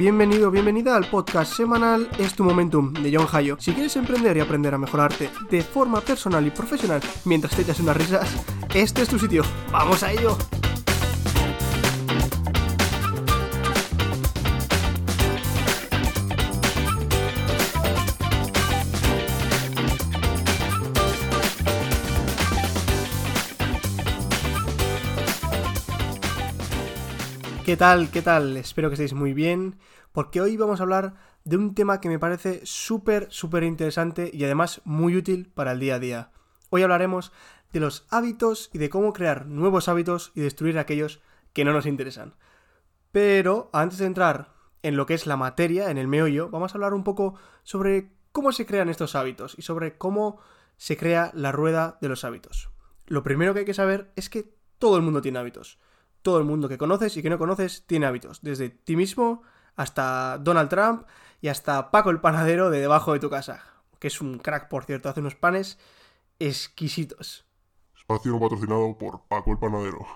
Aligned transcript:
bienvenido, 0.00 0.50
bienvenida 0.50 0.96
al 0.96 1.04
podcast 1.10 1.52
semanal 1.52 2.08
Es 2.18 2.32
tu 2.32 2.42
Momentum 2.42 2.94
de 2.94 3.14
John 3.14 3.26
Hayo. 3.30 3.58
Si 3.60 3.74
quieres 3.74 3.94
emprender 3.96 4.34
y 4.34 4.40
aprender 4.40 4.72
a 4.72 4.78
mejorarte 4.78 5.28
de 5.50 5.60
forma 5.60 6.00
personal 6.00 6.46
y 6.46 6.50
profesional 6.50 7.02
mientras 7.26 7.54
te 7.54 7.60
echas 7.60 7.80
unas 7.80 7.98
risas, 7.98 8.34
este 8.74 9.02
es 9.02 9.10
tu 9.10 9.18
sitio. 9.18 9.42
¡Vamos 9.70 10.02
a 10.02 10.10
ello! 10.10 10.38
¿Qué 27.70 27.76
tal? 27.76 28.10
¿Qué 28.10 28.20
tal? 28.20 28.56
Espero 28.56 28.88
que 28.88 28.94
estéis 28.94 29.14
muy 29.14 29.32
bien, 29.32 29.78
porque 30.10 30.40
hoy 30.40 30.56
vamos 30.56 30.80
a 30.80 30.82
hablar 30.82 31.14
de 31.44 31.56
un 31.56 31.76
tema 31.76 32.00
que 32.00 32.08
me 32.08 32.18
parece 32.18 32.62
súper, 32.64 33.28
súper 33.30 33.62
interesante 33.62 34.28
y 34.34 34.42
además 34.42 34.80
muy 34.84 35.16
útil 35.16 35.52
para 35.54 35.70
el 35.70 35.78
día 35.78 35.94
a 35.94 35.98
día. 36.00 36.30
Hoy 36.70 36.82
hablaremos 36.82 37.30
de 37.72 37.78
los 37.78 38.08
hábitos 38.10 38.70
y 38.72 38.78
de 38.78 38.90
cómo 38.90 39.12
crear 39.12 39.46
nuevos 39.46 39.88
hábitos 39.88 40.32
y 40.34 40.40
destruir 40.40 40.80
aquellos 40.80 41.20
que 41.52 41.64
no 41.64 41.72
nos 41.72 41.86
interesan. 41.86 42.34
Pero 43.12 43.70
antes 43.72 44.00
de 44.00 44.06
entrar 44.06 44.52
en 44.82 44.96
lo 44.96 45.06
que 45.06 45.14
es 45.14 45.28
la 45.28 45.36
materia, 45.36 45.92
en 45.92 45.98
el 45.98 46.08
meollo, 46.08 46.50
vamos 46.50 46.74
a 46.74 46.76
hablar 46.76 46.92
un 46.92 47.04
poco 47.04 47.36
sobre 47.62 48.10
cómo 48.32 48.50
se 48.50 48.66
crean 48.66 48.88
estos 48.88 49.14
hábitos 49.14 49.54
y 49.56 49.62
sobre 49.62 49.96
cómo 49.96 50.40
se 50.76 50.96
crea 50.96 51.30
la 51.34 51.52
rueda 51.52 51.98
de 52.00 52.08
los 52.08 52.24
hábitos. 52.24 52.70
Lo 53.06 53.22
primero 53.22 53.54
que 53.54 53.60
hay 53.60 53.64
que 53.64 53.74
saber 53.74 54.10
es 54.16 54.28
que 54.28 54.56
todo 54.80 54.96
el 54.96 55.04
mundo 55.04 55.22
tiene 55.22 55.38
hábitos 55.38 55.78
todo 56.22 56.38
el 56.38 56.44
mundo 56.44 56.68
que 56.68 56.78
conoces 56.78 57.16
y 57.16 57.22
que 57.22 57.30
no 57.30 57.38
conoces 57.38 57.84
tiene 57.86 58.06
hábitos, 58.06 58.40
desde 58.42 58.70
ti 58.70 58.96
mismo 58.96 59.42
hasta 59.76 60.38
Donald 60.38 60.68
Trump 60.68 61.06
y 61.40 61.48
hasta 61.48 61.90
Paco 61.90 62.10
el 62.10 62.20
panadero 62.20 62.70
de 62.70 62.80
debajo 62.80 63.12
de 63.12 63.20
tu 63.20 63.30
casa, 63.30 63.64
que 63.98 64.08
es 64.08 64.20
un 64.20 64.38
crack, 64.38 64.68
por 64.68 64.84
cierto, 64.84 65.08
hace 65.08 65.20
unos 65.20 65.34
panes 65.34 65.78
exquisitos. 66.38 67.46
Espacio 67.96 68.38
patrocinado 68.38 68.96
por 68.98 69.22
Paco 69.28 69.52
el 69.52 69.58
panadero. 69.58 70.06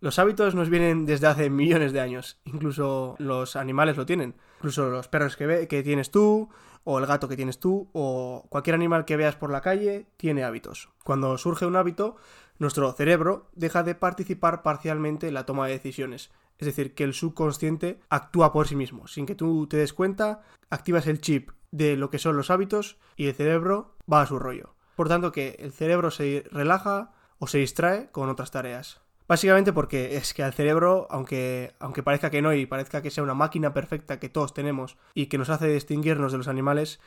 Los 0.00 0.18
hábitos 0.18 0.54
nos 0.54 0.68
vienen 0.68 1.06
desde 1.06 1.28
hace 1.28 1.48
millones 1.48 1.92
de 1.92 2.00
años, 2.00 2.40
incluso 2.44 3.14
los 3.18 3.54
animales 3.54 3.96
lo 3.96 4.06
tienen, 4.06 4.34
incluso 4.58 4.88
los 4.90 5.08
perros 5.08 5.36
que, 5.36 5.46
ve, 5.46 5.68
que 5.68 5.82
tienes 5.82 6.10
tú, 6.10 6.48
o 6.84 6.98
el 6.98 7.06
gato 7.06 7.28
que 7.28 7.36
tienes 7.36 7.60
tú, 7.60 7.88
o 7.92 8.46
cualquier 8.48 8.74
animal 8.74 9.04
que 9.04 9.16
veas 9.16 9.36
por 9.36 9.50
la 9.50 9.60
calle, 9.60 10.06
tiene 10.16 10.42
hábitos. 10.42 10.88
Cuando 11.04 11.38
surge 11.38 11.66
un 11.66 11.76
hábito, 11.76 12.16
nuestro 12.62 12.90
cerebro 12.92 13.50
deja 13.54 13.82
de 13.82 13.94
participar 13.94 14.62
parcialmente 14.62 15.28
en 15.28 15.34
la 15.34 15.44
toma 15.44 15.66
de 15.66 15.74
decisiones. 15.74 16.30
Es 16.58 16.66
decir, 16.66 16.94
que 16.94 17.04
el 17.04 17.12
subconsciente 17.12 18.00
actúa 18.08 18.52
por 18.52 18.68
sí 18.68 18.76
mismo. 18.76 19.08
Sin 19.08 19.26
que 19.26 19.34
tú 19.34 19.66
te 19.66 19.76
des 19.76 19.92
cuenta, 19.92 20.42
activas 20.70 21.06
el 21.06 21.20
chip 21.20 21.50
de 21.70 21.96
lo 21.96 22.08
que 22.08 22.18
son 22.18 22.36
los 22.36 22.50
hábitos 22.50 22.98
y 23.16 23.26
el 23.26 23.34
cerebro 23.34 23.96
va 24.10 24.22
a 24.22 24.26
su 24.26 24.38
rollo. 24.38 24.74
Por 24.96 25.08
tanto, 25.08 25.32
que 25.32 25.56
el 25.58 25.72
cerebro 25.72 26.10
se 26.10 26.44
relaja 26.50 27.12
o 27.38 27.46
se 27.46 27.58
distrae 27.58 28.10
con 28.12 28.28
otras 28.28 28.50
tareas. 28.50 29.00
Básicamente 29.26 29.72
porque 29.72 30.16
es 30.16 30.34
que 30.34 30.42
al 30.42 30.52
cerebro, 30.52 31.08
aunque, 31.10 31.72
aunque 31.80 32.02
parezca 32.02 32.30
que 32.30 32.42
no 32.42 32.52
y 32.52 32.66
parezca 32.66 33.02
que 33.02 33.10
sea 33.10 33.24
una 33.24 33.34
máquina 33.34 33.72
perfecta 33.72 34.20
que 34.20 34.28
todos 34.28 34.54
tenemos 34.54 34.96
y 35.14 35.26
que 35.26 35.38
nos 35.38 35.50
hace 35.50 35.68
distinguirnos 35.68 36.32
de 36.32 36.38
los 36.38 36.48
animales, 36.48 37.00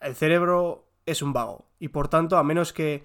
el 0.00 0.14
cerebro 0.14 0.86
es 1.04 1.20
un 1.20 1.32
vago. 1.32 1.66
Y 1.78 1.88
por 1.88 2.08
tanto, 2.08 2.38
a 2.38 2.44
menos 2.44 2.72
que 2.72 3.02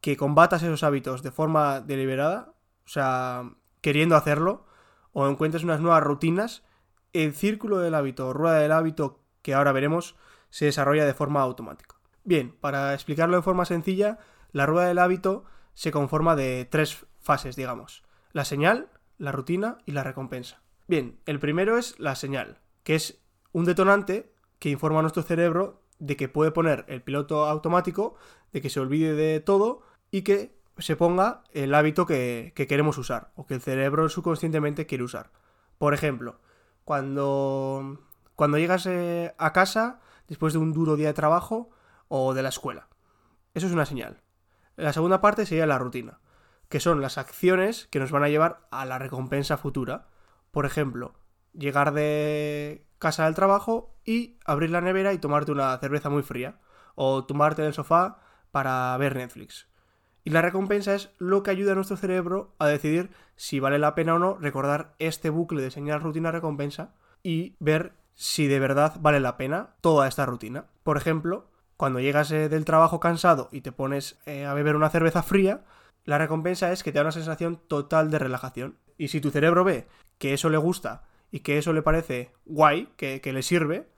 que 0.00 0.16
combatas 0.16 0.62
esos 0.62 0.82
hábitos 0.82 1.22
de 1.22 1.30
forma 1.30 1.80
deliberada, 1.80 2.54
o 2.84 2.88
sea, 2.88 3.50
queriendo 3.80 4.16
hacerlo, 4.16 4.66
o 5.12 5.28
encuentres 5.28 5.64
unas 5.64 5.80
nuevas 5.80 6.02
rutinas, 6.02 6.62
el 7.12 7.34
círculo 7.34 7.78
del 7.78 7.94
hábito 7.94 8.28
o 8.28 8.32
rueda 8.32 8.58
del 8.58 8.72
hábito 8.72 9.24
que 9.42 9.54
ahora 9.54 9.72
veremos 9.72 10.16
se 10.50 10.66
desarrolla 10.66 11.06
de 11.06 11.14
forma 11.14 11.40
automática. 11.40 11.96
Bien, 12.24 12.54
para 12.60 12.94
explicarlo 12.94 13.36
de 13.36 13.42
forma 13.42 13.64
sencilla, 13.64 14.18
la 14.52 14.66
rueda 14.66 14.88
del 14.88 14.98
hábito 14.98 15.44
se 15.74 15.90
conforma 15.90 16.36
de 16.36 16.66
tres 16.70 17.06
fases, 17.20 17.56
digamos. 17.56 18.04
La 18.32 18.44
señal, 18.44 18.90
la 19.16 19.32
rutina 19.32 19.78
y 19.86 19.92
la 19.92 20.04
recompensa. 20.04 20.62
Bien, 20.86 21.20
el 21.26 21.38
primero 21.38 21.78
es 21.78 21.98
la 21.98 22.14
señal, 22.14 22.60
que 22.82 22.94
es 22.94 23.22
un 23.52 23.64
detonante 23.64 24.32
que 24.58 24.70
informa 24.70 25.00
a 25.00 25.02
nuestro 25.02 25.22
cerebro 25.22 25.82
de 25.98 26.16
que 26.16 26.28
puede 26.28 26.50
poner 26.50 26.84
el 26.88 27.02
piloto 27.02 27.46
automático, 27.46 28.14
de 28.52 28.60
que 28.60 28.70
se 28.70 28.80
olvide 28.80 29.14
de 29.14 29.40
todo 29.40 29.82
y 30.10 30.22
que 30.22 30.58
se 30.78 30.96
ponga 30.96 31.42
el 31.52 31.74
hábito 31.74 32.06
que, 32.06 32.52
queremos 32.54 32.98
usar 32.98 33.32
o 33.34 33.46
que 33.46 33.54
el 33.54 33.60
cerebro 33.60 34.08
subconscientemente 34.08 34.86
quiere 34.86 35.04
usar. 35.04 35.30
Por 35.78 35.94
ejemplo, 35.94 36.40
cuando, 36.84 38.00
cuando 38.36 38.58
llegas 38.58 38.86
eh, 38.86 39.34
a 39.38 39.52
casa 39.52 40.00
después 40.28 40.52
de 40.52 40.60
un 40.60 40.72
duro 40.72 40.96
día 40.96 41.08
de 41.08 41.14
trabajo 41.14 41.70
o 42.08 42.34
de 42.34 42.42
la 42.42 42.48
escuela. 42.48 42.88
Eso 43.54 43.66
es 43.66 43.72
una 43.72 43.86
señal. 43.86 44.22
La 44.76 44.92
segunda 44.92 45.20
parte 45.20 45.46
sería 45.46 45.66
la 45.66 45.78
rutina, 45.78 46.20
que 46.68 46.80
son 46.80 47.00
las 47.00 47.18
acciones 47.18 47.88
que 47.90 47.98
nos 47.98 48.12
van 48.12 48.22
a 48.22 48.28
llevar 48.28 48.66
a 48.70 48.84
la 48.84 48.98
recompensa 48.98 49.56
futura. 49.56 50.06
Por 50.52 50.66
ejemplo, 50.66 51.14
llegar 51.52 51.92
de 51.92 52.86
casa 52.98 53.24
del 53.24 53.34
trabajo 53.34 53.96
y 54.04 54.38
abrir 54.44 54.70
la 54.70 54.80
nevera 54.80 55.12
y 55.12 55.18
tomarte 55.18 55.52
una 55.52 55.76
cerveza 55.78 56.10
muy 56.10 56.22
fría. 56.22 56.60
O 56.94 57.24
tomarte 57.24 57.62
en 57.62 57.68
el 57.68 57.74
sofá 57.74 58.18
para 58.50 58.96
ver 58.98 59.16
Netflix. 59.16 59.68
Y 60.24 60.30
la 60.30 60.42
recompensa 60.42 60.94
es 60.94 61.10
lo 61.18 61.42
que 61.42 61.50
ayuda 61.50 61.72
a 61.72 61.74
nuestro 61.74 61.96
cerebro 61.96 62.54
a 62.58 62.66
decidir 62.66 63.10
si 63.36 63.60
vale 63.60 63.78
la 63.78 63.94
pena 63.94 64.14
o 64.14 64.18
no 64.18 64.36
recordar 64.36 64.94
este 64.98 65.30
bucle 65.30 65.62
de 65.62 65.70
señal 65.70 66.00
rutina 66.00 66.30
recompensa 66.32 66.94
y 67.22 67.56
ver 67.60 67.92
si 68.14 68.46
de 68.46 68.58
verdad 68.58 68.96
vale 69.00 69.20
la 69.20 69.36
pena 69.36 69.76
toda 69.80 70.08
esta 70.08 70.26
rutina. 70.26 70.66
Por 70.82 70.96
ejemplo, 70.96 71.48
cuando 71.76 72.00
llegas 72.00 72.30
eh, 72.32 72.48
del 72.48 72.64
trabajo 72.64 72.98
cansado 72.98 73.48
y 73.52 73.60
te 73.60 73.72
pones 73.72 74.18
eh, 74.26 74.44
a 74.44 74.54
beber 74.54 74.74
una 74.74 74.90
cerveza 74.90 75.22
fría, 75.22 75.64
la 76.04 76.18
recompensa 76.18 76.72
es 76.72 76.82
que 76.82 76.90
te 76.90 76.98
da 76.98 77.02
una 77.02 77.12
sensación 77.12 77.60
total 77.68 78.10
de 78.10 78.18
relajación. 78.18 78.76
Y 78.96 79.08
si 79.08 79.20
tu 79.20 79.30
cerebro 79.30 79.62
ve 79.62 79.86
que 80.18 80.34
eso 80.34 80.50
le 80.50 80.58
gusta 80.58 81.04
y 81.30 81.40
que 81.40 81.58
eso 81.58 81.72
le 81.72 81.82
parece 81.82 82.32
guay, 82.44 82.88
que, 82.96 83.20
que 83.20 83.32
le 83.32 83.42
sirve, 83.42 83.88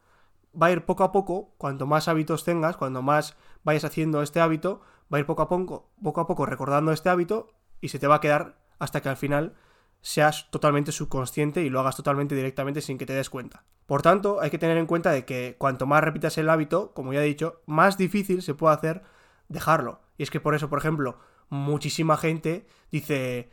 va 0.61 0.67
a 0.67 0.73
ir 0.73 0.85
poco 0.85 1.05
a 1.05 1.13
poco, 1.13 1.55
cuanto 1.57 1.87
más 1.87 2.09
hábitos 2.09 2.45
tengas, 2.45 2.77
cuando 2.77 3.01
más 3.01 3.37
vayas 3.65 3.85
haciendo 3.85 4.21
este 4.21 4.41
hábito, 4.41 4.83
va 5.13 5.19
a 5.19 5.21
ir 5.21 5.27
poco 5.27 5.43
a 5.43 5.49
poco, 5.49 5.91
poco 6.03 6.21
a 6.21 6.27
poco 6.27 6.47
recordando 6.47 6.93
este 6.93 7.09
hábito 7.09 7.49
y 7.81 7.89
se 7.89 7.99
te 7.99 8.07
va 8.07 8.17
a 8.17 8.21
quedar 8.21 8.59
hasta 8.79 9.01
que 9.01 9.09
al 9.09 9.17
final 9.17 9.55
seas 10.03 10.51
totalmente 10.51 10.93
subconsciente 10.93 11.63
y 11.63 11.71
lo 11.71 11.81
hagas 11.81 11.97
totalmente 11.97 12.35
directamente 12.35 12.81
sin 12.81 12.97
que 12.97 13.07
te 13.07 13.13
des 13.13 13.29
cuenta. 13.29 13.65
Por 13.87 14.03
tanto, 14.03 14.41
hay 14.41 14.51
que 14.51 14.59
tener 14.59 14.79
en 14.79 14.87
cuenta 14.87 15.11
de 15.11 15.25
que 15.25 15.57
cuanto 15.59 15.87
más 15.87 16.03
repitas 16.03 16.39
el 16.39 16.49
hábito, 16.49 16.93
como 16.95 17.13
ya 17.13 17.23
he 17.23 17.27
dicho, 17.27 17.61
más 17.67 17.99
difícil 17.99 18.43
se 18.43 18.55
puede 18.55 18.75
hacer 18.75 19.03
dejarlo. 19.49 20.01
Y 20.17 20.23
es 20.23 20.31
que 20.31 20.41
por 20.41 20.55
eso, 20.55 20.71
por 20.71 20.79
ejemplo, 20.79 21.19
muchísima 21.49 22.17
gente 22.17 22.67
dice, 22.91 23.51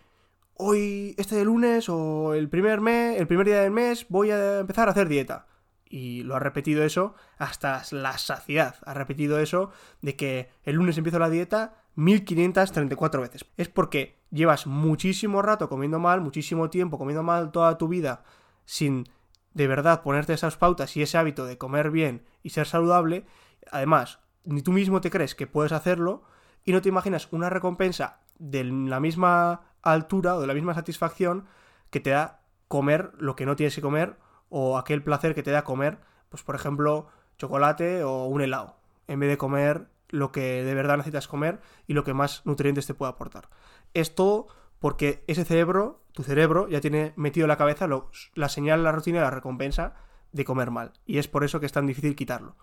hoy, 0.53 1.15
este 1.17 1.35
de 1.35 1.45
lunes 1.45 1.89
o 1.89 2.33
el 2.33 2.49
primer 2.49 2.81
mes, 2.81 3.19
el 3.19 3.27
primer 3.27 3.47
día 3.47 3.61
del 3.61 3.71
mes, 3.71 4.05
voy 4.09 4.31
a 4.31 4.59
empezar 4.59 4.87
a 4.87 4.91
hacer 4.91 5.09
dieta 5.09 5.46
y 5.89 6.23
lo 6.23 6.35
ha 6.35 6.39
repetido 6.39 6.83
eso 6.83 7.15
hasta 7.37 7.83
la 7.91 8.17
saciedad. 8.17 8.75
Ha 8.85 8.93
repetido 8.93 9.39
eso 9.39 9.71
de 10.01 10.15
que 10.15 10.49
el 10.63 10.75
lunes 10.75 10.97
empiezo 10.97 11.19
la 11.19 11.29
dieta 11.29 11.75
1534 11.95 13.21
veces. 13.21 13.45
Es 13.57 13.69
porque 13.69 14.17
llevas 14.31 14.67
muchísimo 14.67 15.41
rato 15.41 15.69
comiendo 15.69 15.99
mal, 15.99 16.21
muchísimo 16.21 16.69
tiempo 16.69 16.97
comiendo 16.97 17.23
mal 17.23 17.51
toda 17.51 17.77
tu 17.77 17.87
vida 17.87 18.23
sin 18.65 19.07
de 19.53 19.67
verdad 19.67 20.03
ponerte 20.03 20.33
esas 20.33 20.57
pautas 20.57 20.95
y 20.95 21.01
ese 21.01 21.17
hábito 21.17 21.45
de 21.45 21.57
comer 21.57 21.89
bien 21.89 22.23
y 22.43 22.51
ser 22.51 22.67
saludable. 22.67 23.25
Además, 23.71 24.19
ni 24.43 24.61
tú 24.61 24.71
mismo 24.71 25.01
te 25.01 25.09
crees 25.09 25.33
que 25.33 25.47
puedes 25.47 25.71
hacerlo 25.71 26.23
y 26.63 26.73
no 26.73 26.81
te 26.81 26.89
imaginas 26.89 27.27
una 27.31 27.49
recompensa 27.49 28.19
de 28.37 28.63
la 28.63 28.99
misma 28.99 29.61
altura 29.81 30.35
o 30.35 30.41
de 30.41 30.47
la 30.47 30.53
misma 30.53 30.75
satisfacción 30.75 31.45
que 31.89 31.99
te 31.99 32.11
da 32.11 32.41
comer 32.67 33.13
lo 33.17 33.35
que 33.35 33.45
no 33.45 33.55
tienes 33.55 33.73
que 33.73 33.81
comer 33.81 34.17
o 34.49 34.77
aquel 34.77 35.03
placer 35.03 35.35
que 35.35 35.43
te 35.43 35.51
da 35.51 35.63
comer, 35.63 35.99
pues 36.29 36.43
por 36.43 36.55
ejemplo, 36.55 37.07
chocolate 37.37 38.03
o 38.03 38.25
un 38.25 38.41
helado, 38.41 38.75
en 39.07 39.19
vez 39.19 39.29
de 39.29 39.37
comer 39.37 39.87
lo 40.09 40.31
que 40.31 40.63
de 40.63 40.73
verdad 40.73 40.97
necesitas 40.97 41.27
comer 41.27 41.59
y 41.85 41.93
lo 41.93 42.03
que 42.03 42.13
más 42.13 42.45
nutrientes 42.45 42.87
te 42.87 42.93
puede 42.93 43.11
aportar. 43.11 43.49
Es 43.93 44.15
todo 44.15 44.47
porque 44.79 45.23
ese 45.27 45.45
cerebro, 45.45 46.03
tu 46.13 46.23
cerebro, 46.23 46.67
ya 46.67 46.81
tiene 46.81 47.13
metido 47.15 47.45
en 47.45 47.49
la 47.49 47.57
cabeza 47.57 47.87
la 48.35 48.49
señal, 48.49 48.83
la 48.83 48.91
rutina 48.91 49.21
la 49.21 49.31
recompensa 49.31 49.95
de 50.31 50.45
comer 50.45 50.71
mal. 50.71 50.93
Y 51.05 51.17
es 51.17 51.27
por 51.27 51.43
eso 51.43 51.59
que 51.59 51.65
es 51.65 51.71
tan 51.71 51.87
difícil 51.87 52.15
quitarlo. 52.15 52.55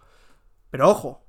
Pero 0.70 0.88
ojo, 0.88 1.25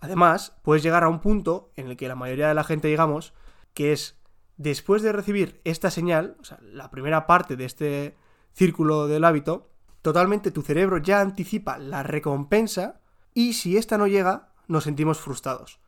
además, 0.00 0.56
puedes 0.62 0.82
llegar 0.82 1.04
a 1.04 1.08
un 1.08 1.20
punto 1.20 1.72
en 1.76 1.88
el 1.88 1.96
que 1.96 2.08
la 2.08 2.14
mayoría 2.14 2.48
de 2.48 2.54
la 2.54 2.64
gente 2.64 2.88
llegamos, 2.88 3.34
que 3.74 3.92
es 3.92 4.18
después 4.56 5.02
de 5.02 5.12
recibir 5.12 5.60
esta 5.64 5.90
señal, 5.90 6.36
o 6.40 6.44
sea, 6.44 6.58
la 6.62 6.90
primera 6.90 7.26
parte 7.26 7.56
de 7.56 7.64
este 7.64 8.16
círculo 8.52 9.06
del 9.06 9.24
hábito, 9.24 9.70
totalmente 10.08 10.50
tu 10.50 10.62
cerebro 10.62 10.96
ya 10.96 11.20
anticipa 11.20 11.76
la 11.76 12.02
recompensa 12.02 13.00
y 13.34 13.52
si 13.52 13.76
esta 13.76 13.98
no 13.98 14.06
llega, 14.06 14.48
nos 14.66 14.84
sentimos 14.84 15.20
frustrados. 15.20 15.80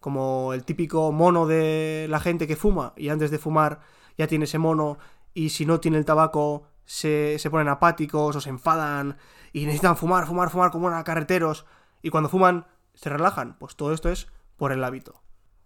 Como 0.00 0.52
el 0.52 0.64
típico 0.64 1.12
mono 1.12 1.46
de 1.46 2.06
la 2.10 2.20
gente 2.20 2.46
que 2.46 2.56
fuma 2.56 2.92
y 2.94 3.08
antes 3.08 3.30
de 3.30 3.38
fumar 3.38 3.80
ya 4.18 4.26
tiene 4.26 4.44
ese 4.44 4.58
mono 4.58 4.98
y 5.32 5.48
si 5.48 5.64
no 5.64 5.80
tiene 5.80 5.96
el 5.96 6.04
tabaco 6.04 6.64
se, 6.84 7.38
se 7.38 7.48
ponen 7.48 7.68
apáticos 7.68 8.36
o 8.36 8.40
se 8.42 8.50
enfadan 8.50 9.16
y 9.54 9.64
necesitan 9.64 9.96
fumar, 9.96 10.26
fumar, 10.26 10.50
fumar 10.50 10.70
como 10.70 10.86
una 10.86 11.02
carreteros 11.02 11.64
y 12.02 12.10
cuando 12.10 12.28
fuman 12.28 12.66
se 12.92 13.08
relajan. 13.08 13.56
Pues 13.58 13.76
todo 13.76 13.94
esto 13.94 14.10
es 14.10 14.28
por 14.58 14.72
el 14.72 14.84
hábito. 14.84 15.22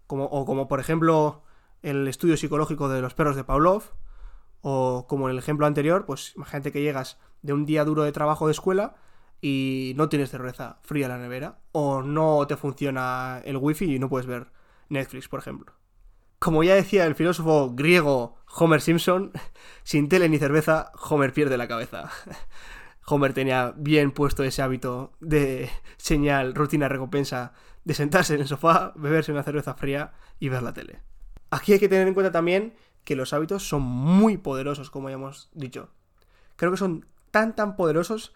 Como, 0.07 0.23
o 0.23 0.45
como 0.45 0.69
por 0.69 0.79
ejemplo 0.79 1.43
el 1.81 2.07
estudio 2.07 2.37
psicológico 2.37 2.87
de 2.87 3.01
los 3.01 3.13
perros 3.13 3.35
de 3.35 3.43
Pavlov, 3.43 3.83
o 4.61 5.05
como 5.07 5.27
en 5.27 5.33
el 5.33 5.39
ejemplo 5.39 5.65
anterior, 5.65 6.05
pues 6.05 6.33
imagínate 6.35 6.71
que 6.71 6.81
llegas 6.81 7.17
de 7.41 7.53
un 7.53 7.65
día 7.65 7.85
duro 7.85 8.03
de 8.03 8.11
trabajo 8.11 8.47
de 8.47 8.51
escuela 8.51 8.95
y 9.41 9.93
no 9.95 10.09
tienes 10.09 10.29
cerveza 10.29 10.79
fría 10.81 11.05
en 11.05 11.11
la 11.11 11.17
nevera, 11.17 11.59
o 11.71 12.01
no 12.01 12.45
te 12.47 12.57
funciona 12.57 13.41
el 13.45 13.57
wifi 13.57 13.95
y 13.95 13.99
no 13.99 14.09
puedes 14.09 14.27
ver 14.27 14.47
Netflix, 14.89 15.27
por 15.27 15.39
ejemplo. 15.39 15.73
Como 16.39 16.63
ya 16.63 16.75
decía 16.75 17.05
el 17.05 17.15
filósofo 17.15 17.71
griego 17.73 18.37
Homer 18.55 18.81
Simpson, 18.81 19.31
sin 19.83 20.09
tele 20.09 20.29
ni 20.29 20.37
cerveza, 20.37 20.91
Homer 21.09 21.33
pierde 21.33 21.57
la 21.57 21.67
cabeza. 21.67 22.09
Homer 23.05 23.33
tenía 23.33 23.73
bien 23.75 24.11
puesto 24.11 24.43
ese 24.43 24.61
hábito 24.61 25.13
de 25.19 25.69
señal, 25.97 26.53
rutina, 26.53 26.87
recompensa, 26.87 27.53
de 27.83 27.93
sentarse 27.93 28.35
en 28.35 28.41
el 28.41 28.47
sofá, 28.47 28.93
beberse 28.95 29.31
una 29.31 29.43
cerveza 29.43 29.73
fría 29.73 30.13
y 30.39 30.49
ver 30.49 30.63
la 30.63 30.73
tele. 30.73 30.99
Aquí 31.49 31.73
hay 31.73 31.79
que 31.79 31.89
tener 31.89 32.07
en 32.07 32.13
cuenta 32.13 32.31
también 32.31 32.73
que 33.09 33.15
los 33.15 33.33
hábitos 33.33 33.67
son 33.67 33.81
muy 33.81 34.37
poderosos, 34.37 34.91
como 34.91 35.09
ya 35.09 35.15
hemos 35.15 35.49
dicho. 35.51 35.89
Creo 36.57 36.69
que 36.69 36.77
son 36.77 37.07
tan 37.31 37.55
tan 37.55 37.75
poderosos 37.75 38.35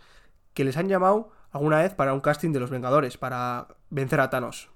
que 0.56 0.64
les 0.64 0.78
han 0.78 0.90
llamado 0.90 1.30
alguna 1.52 1.78
vez 1.78 1.94
para 1.94 2.12
un 2.12 2.22
casting 2.22 2.54
de 2.54 2.60
los 2.60 2.72
Vengadores, 2.72 3.20
para 3.20 3.68
vencer 3.92 4.20
a 4.20 4.32
Thanos. 4.32 4.72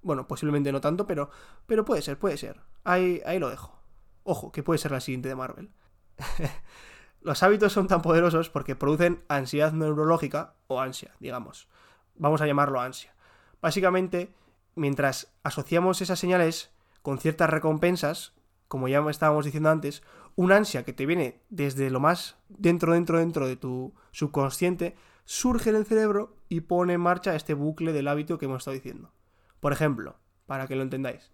Bueno, 0.00 0.26
posiblemente 0.26 0.72
no 0.72 0.80
tanto, 0.80 1.06
pero, 1.06 1.28
pero 1.66 1.84
puede 1.84 2.00
ser, 2.00 2.18
puede 2.18 2.38
ser. 2.38 2.62
Ahí, 2.84 3.20
ahí 3.26 3.38
lo 3.38 3.50
dejo. 3.50 3.78
Ojo, 4.22 4.50
que 4.50 4.62
puede 4.62 4.78
ser 4.78 4.92
la 4.92 5.00
siguiente 5.02 5.28
de 5.28 5.34
Marvel. 5.34 5.68
los 7.20 7.42
hábitos 7.42 7.74
son 7.74 7.86
tan 7.86 8.00
poderosos 8.00 8.48
porque 8.48 8.76
producen 8.76 9.22
ansiedad 9.28 9.74
neurológica 9.74 10.54
o 10.68 10.80
ansia, 10.80 11.12
digamos. 11.20 11.68
Vamos 12.14 12.40
a 12.40 12.46
llamarlo 12.46 12.80
ansia. 12.80 13.12
Básicamente, 13.60 14.32
mientras 14.74 15.34
asociamos 15.42 16.00
esas 16.00 16.18
señales 16.18 16.70
con 17.02 17.18
ciertas 17.18 17.50
recompensas, 17.50 18.32
como 18.68 18.88
ya 18.88 19.04
estábamos 19.10 19.44
diciendo 19.44 19.70
antes, 19.70 20.02
un 20.36 20.52
ansia 20.52 20.84
que 20.84 20.92
te 20.92 21.06
viene 21.06 21.40
desde 21.48 21.90
lo 21.90 22.00
más 22.00 22.36
dentro, 22.48 22.92
dentro, 22.92 23.18
dentro 23.18 23.48
de 23.48 23.56
tu 23.56 23.94
subconsciente, 24.12 24.94
surge 25.24 25.70
en 25.70 25.76
el 25.76 25.86
cerebro 25.86 26.36
y 26.48 26.60
pone 26.60 26.92
en 26.94 27.00
marcha 27.00 27.34
este 27.34 27.54
bucle 27.54 27.92
del 27.92 28.08
hábito 28.08 28.38
que 28.38 28.44
hemos 28.44 28.58
estado 28.58 28.74
diciendo. 28.74 29.12
Por 29.60 29.72
ejemplo, 29.72 30.16
para 30.46 30.66
que 30.66 30.76
lo 30.76 30.82
entendáis, 30.82 31.32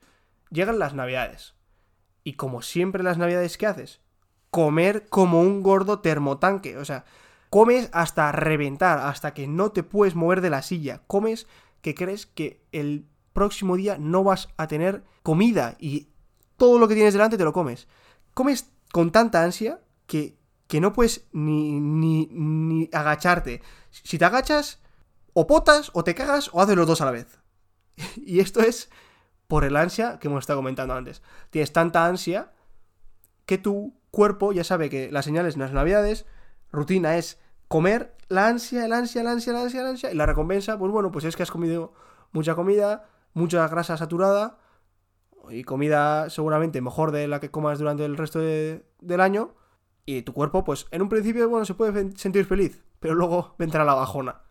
llegan 0.50 0.78
las 0.78 0.94
navidades. 0.94 1.54
Y 2.22 2.34
como 2.34 2.62
siempre 2.62 3.02
las 3.02 3.19
navidades, 3.19 3.58
¿qué 3.58 3.66
haces? 3.66 4.00
Comer 4.50 5.06
como 5.08 5.42
un 5.42 5.62
gordo 5.62 6.00
termotanque. 6.00 6.78
O 6.78 6.84
sea, 6.84 7.04
comes 7.50 7.90
hasta 7.92 8.32
reventar, 8.32 8.98
hasta 9.00 9.34
que 9.34 9.46
no 9.46 9.70
te 9.72 9.82
puedes 9.82 10.14
mover 10.14 10.40
de 10.40 10.50
la 10.50 10.62
silla. 10.62 11.02
Comes 11.06 11.46
que 11.82 11.94
crees 11.94 12.25
que 12.25 12.64
el 12.72 13.06
próximo 13.34 13.76
día 13.76 13.98
no 13.98 14.25
vas 14.25 14.48
a 14.56 14.66
tener 14.69 15.04
comida 15.22 15.76
y 15.78 16.08
todo 16.64 16.78
lo 16.78 16.88
que 16.88 16.94
tienes 16.94 17.12
delante 17.12 17.37
te 17.37 17.44
lo 17.44 17.52
comes. 17.52 17.87
Comes 18.32 18.70
con 18.90 19.12
tanta 19.12 19.44
ansia 19.44 19.81
que, 20.06 20.38
que 20.66 20.81
no 20.81 20.94
puedes 20.94 21.26
ni, 21.32 21.78
ni, 21.78 22.26
ni 22.32 22.88
agacharte. 22.90 23.61
Si 23.90 24.16
te 24.16 24.25
agachas, 24.25 24.81
o 25.34 25.46
potas, 25.46 25.90
o 25.93 26.05
te 26.05 26.14
cagas, 26.14 26.49
o 26.55 26.62
haces 26.62 26.75
los 26.75 26.87
dos 26.87 27.02
a 27.02 27.05
la 27.05 27.11
vez. 27.11 27.38
y 28.16 28.40
esto 28.40 28.61
es 28.61 28.88
por 29.46 29.64
el 29.64 29.76
ansia 29.76 30.19
que 30.19 30.28
hemos 30.28 30.40
estado 30.40 30.61
comentando 30.61 30.94
antes. 30.94 31.20
Tienes 31.50 31.70
tanta 31.75 32.06
ansia 32.06 32.52
que 33.44 33.58
tu 33.58 33.94
cuerpo 34.11 34.55
ya 34.55 34.64
sabe 34.64 34.88
que 34.88 35.12
las 35.12 35.26
señales 35.26 35.56
en 35.56 35.61
las 35.61 35.72
navidades, 35.72 36.25
rutina 36.72 37.19
es 37.19 37.38
comer 37.69 38.16
la 38.28 38.46
ansia, 38.46 38.88
la 38.88 38.96
ansia, 38.96 39.22
la 39.22 39.32
ansia, 39.32 39.52
la 39.52 39.61
ansia, 39.61 39.82
la 39.82 39.90
ansia, 39.90 40.12
y 40.12 40.14
la 40.14 40.25
recompensa, 40.25 40.78
pues 40.78 40.90
bueno, 40.90 41.12
pues 41.12 41.26
es 41.26 41.37
que 41.37 41.43
has 41.43 41.50
comido 41.50 41.93
mucha 42.32 42.55
comida, 42.55 43.06
mucha 43.34 43.69
grasa 43.69 43.99
saturada, 43.99 44.63
y 45.50 45.64
comida 45.64 46.31
seguramente 46.31 46.81
mejor 46.81 47.12
de 47.12 47.29
la 47.29 47.41
que 47.41 47.50
comas 47.50 47.79
durante 47.79 48.05
el 48.05 48.17
resto 48.17 48.41
del 48.41 49.20
año. 49.20 49.55
Y 50.06 50.23
tu 50.23 50.32
cuerpo, 50.32 50.64
pues 50.64 50.87
en 50.91 51.02
un 51.02 51.08
principio, 51.08 51.49
bueno, 51.49 51.64
se 51.64 51.75
puede 51.75 52.17
sentir 52.17 52.44
feliz, 52.44 52.82
pero 53.00 53.14
luego 53.14 53.55
vendrá 53.58 53.85
la 53.85 53.94
bajona. 53.94 54.43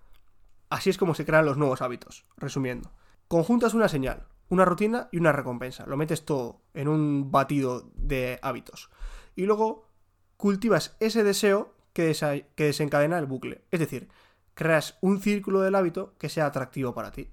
Así 0.70 0.90
es 0.90 0.98
como 0.98 1.14
se 1.14 1.26
crean 1.26 1.46
los 1.46 1.58
nuevos 1.58 1.82
hábitos, 1.82 2.26
resumiendo. 2.38 2.92
Conjuntas 3.28 3.76
una 3.76 3.88
señal, 3.88 4.28
una 4.50 4.66
rutina 4.66 5.10
y 5.12 5.18
una 5.18 5.32
recompensa. 5.32 5.86
Lo 5.86 5.98
metes 5.98 6.26
todo 6.26 6.62
en 6.74 6.88
un 6.88 7.32
batido 7.32 7.92
de 7.96 8.40
hábitos. 8.42 8.90
Y 9.36 9.46
luego 9.46 9.90
cultivas 10.38 10.96
ese 11.00 11.24
deseo 11.24 11.76
que, 11.94 12.16
que 12.56 12.64
desencadena 12.64 13.20
el 13.20 13.28
bucle. 13.28 13.66
Es 13.70 13.80
decir, 13.80 14.10
creas 14.56 14.98
un 15.02 15.22
círculo 15.22 15.62
del 15.62 15.76
hábito 15.76 16.16
que 16.18 16.30
sea 16.30 16.48
atractivo 16.48 16.94
para 16.94 17.12
ti. 17.12 17.30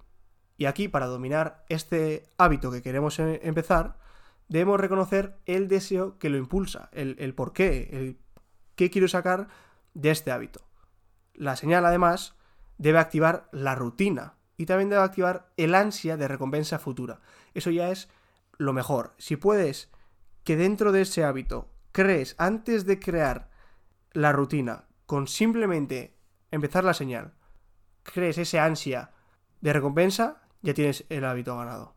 Y 0.60 0.66
aquí, 0.66 0.88
para 0.88 1.06
dominar 1.06 1.64
este 1.70 2.28
hábito 2.36 2.70
que 2.70 2.82
queremos 2.82 3.18
em, 3.18 3.38
empezar, 3.40 3.96
debemos 4.46 4.78
reconocer 4.78 5.38
el 5.46 5.68
deseo 5.68 6.18
que 6.18 6.28
lo 6.28 6.36
impulsa, 6.36 6.90
el, 6.92 7.34
por 7.34 7.54
qué, 7.54 7.88
el 7.92 8.18
qué 8.74 8.90
quiero 8.90 9.08
sacar 9.08 9.48
de 9.94 10.10
este 10.10 10.30
hábito. 10.30 10.60
La 11.32 11.56
señal, 11.56 11.86
además, 11.86 12.36
debe 12.76 12.98
activar 12.98 13.48
la 13.52 13.74
rutina 13.74 14.34
y 14.58 14.66
también 14.66 14.90
debe 14.90 15.00
activar 15.00 15.50
el 15.56 15.74
ansia 15.74 16.18
de 16.18 16.28
recompensa 16.28 16.78
futura. 16.78 17.20
Eso 17.54 17.70
ya 17.70 17.90
es 17.90 18.10
lo 18.58 18.74
mejor. 18.74 19.14
Si 19.16 19.36
puedes 19.36 19.88
que 20.44 20.58
dentro 20.58 20.92
de 20.92 21.00
ese 21.00 21.24
hábito 21.24 21.72
crees, 21.90 22.34
antes 22.36 22.84
de 22.84 23.00
crear 23.00 23.48
la 24.12 24.32
rutina, 24.32 24.84
con 25.06 25.26
simplemente 25.26 26.18
empezar 26.50 26.84
la 26.84 26.92
señal, 26.92 27.32
crees 28.02 28.36
ese 28.36 28.58
ansia 28.58 29.12
de 29.62 29.72
recompensa, 29.72 30.39
ya 30.62 30.74
tienes 30.74 31.04
el 31.08 31.24
hábito 31.24 31.56
ganado. 31.56 31.94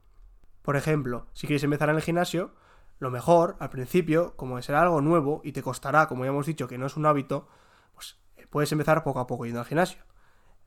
Por 0.61 0.75
ejemplo, 0.75 1.27
si 1.33 1.47
quieres 1.47 1.63
empezar 1.63 1.89
en 1.89 1.95
el 1.95 2.01
gimnasio, 2.01 2.53
lo 2.99 3.11
mejor 3.11 3.57
al 3.59 3.69
principio, 3.69 4.35
como 4.37 4.61
será 4.61 4.81
algo 4.81 5.01
nuevo 5.01 5.41
y 5.43 5.51
te 5.51 5.61
costará, 5.61 6.07
como 6.07 6.23
ya 6.23 6.31
hemos 6.31 6.45
dicho, 6.45 6.67
que 6.67 6.77
no 6.77 6.85
es 6.85 6.95
un 6.95 7.05
hábito, 7.05 7.47
pues 7.93 8.17
eh, 8.37 8.47
puedes 8.49 8.71
empezar 8.71 9.03
poco 9.03 9.19
a 9.19 9.27
poco 9.27 9.45
yendo 9.45 9.59
al 9.59 9.65
gimnasio. 9.65 10.03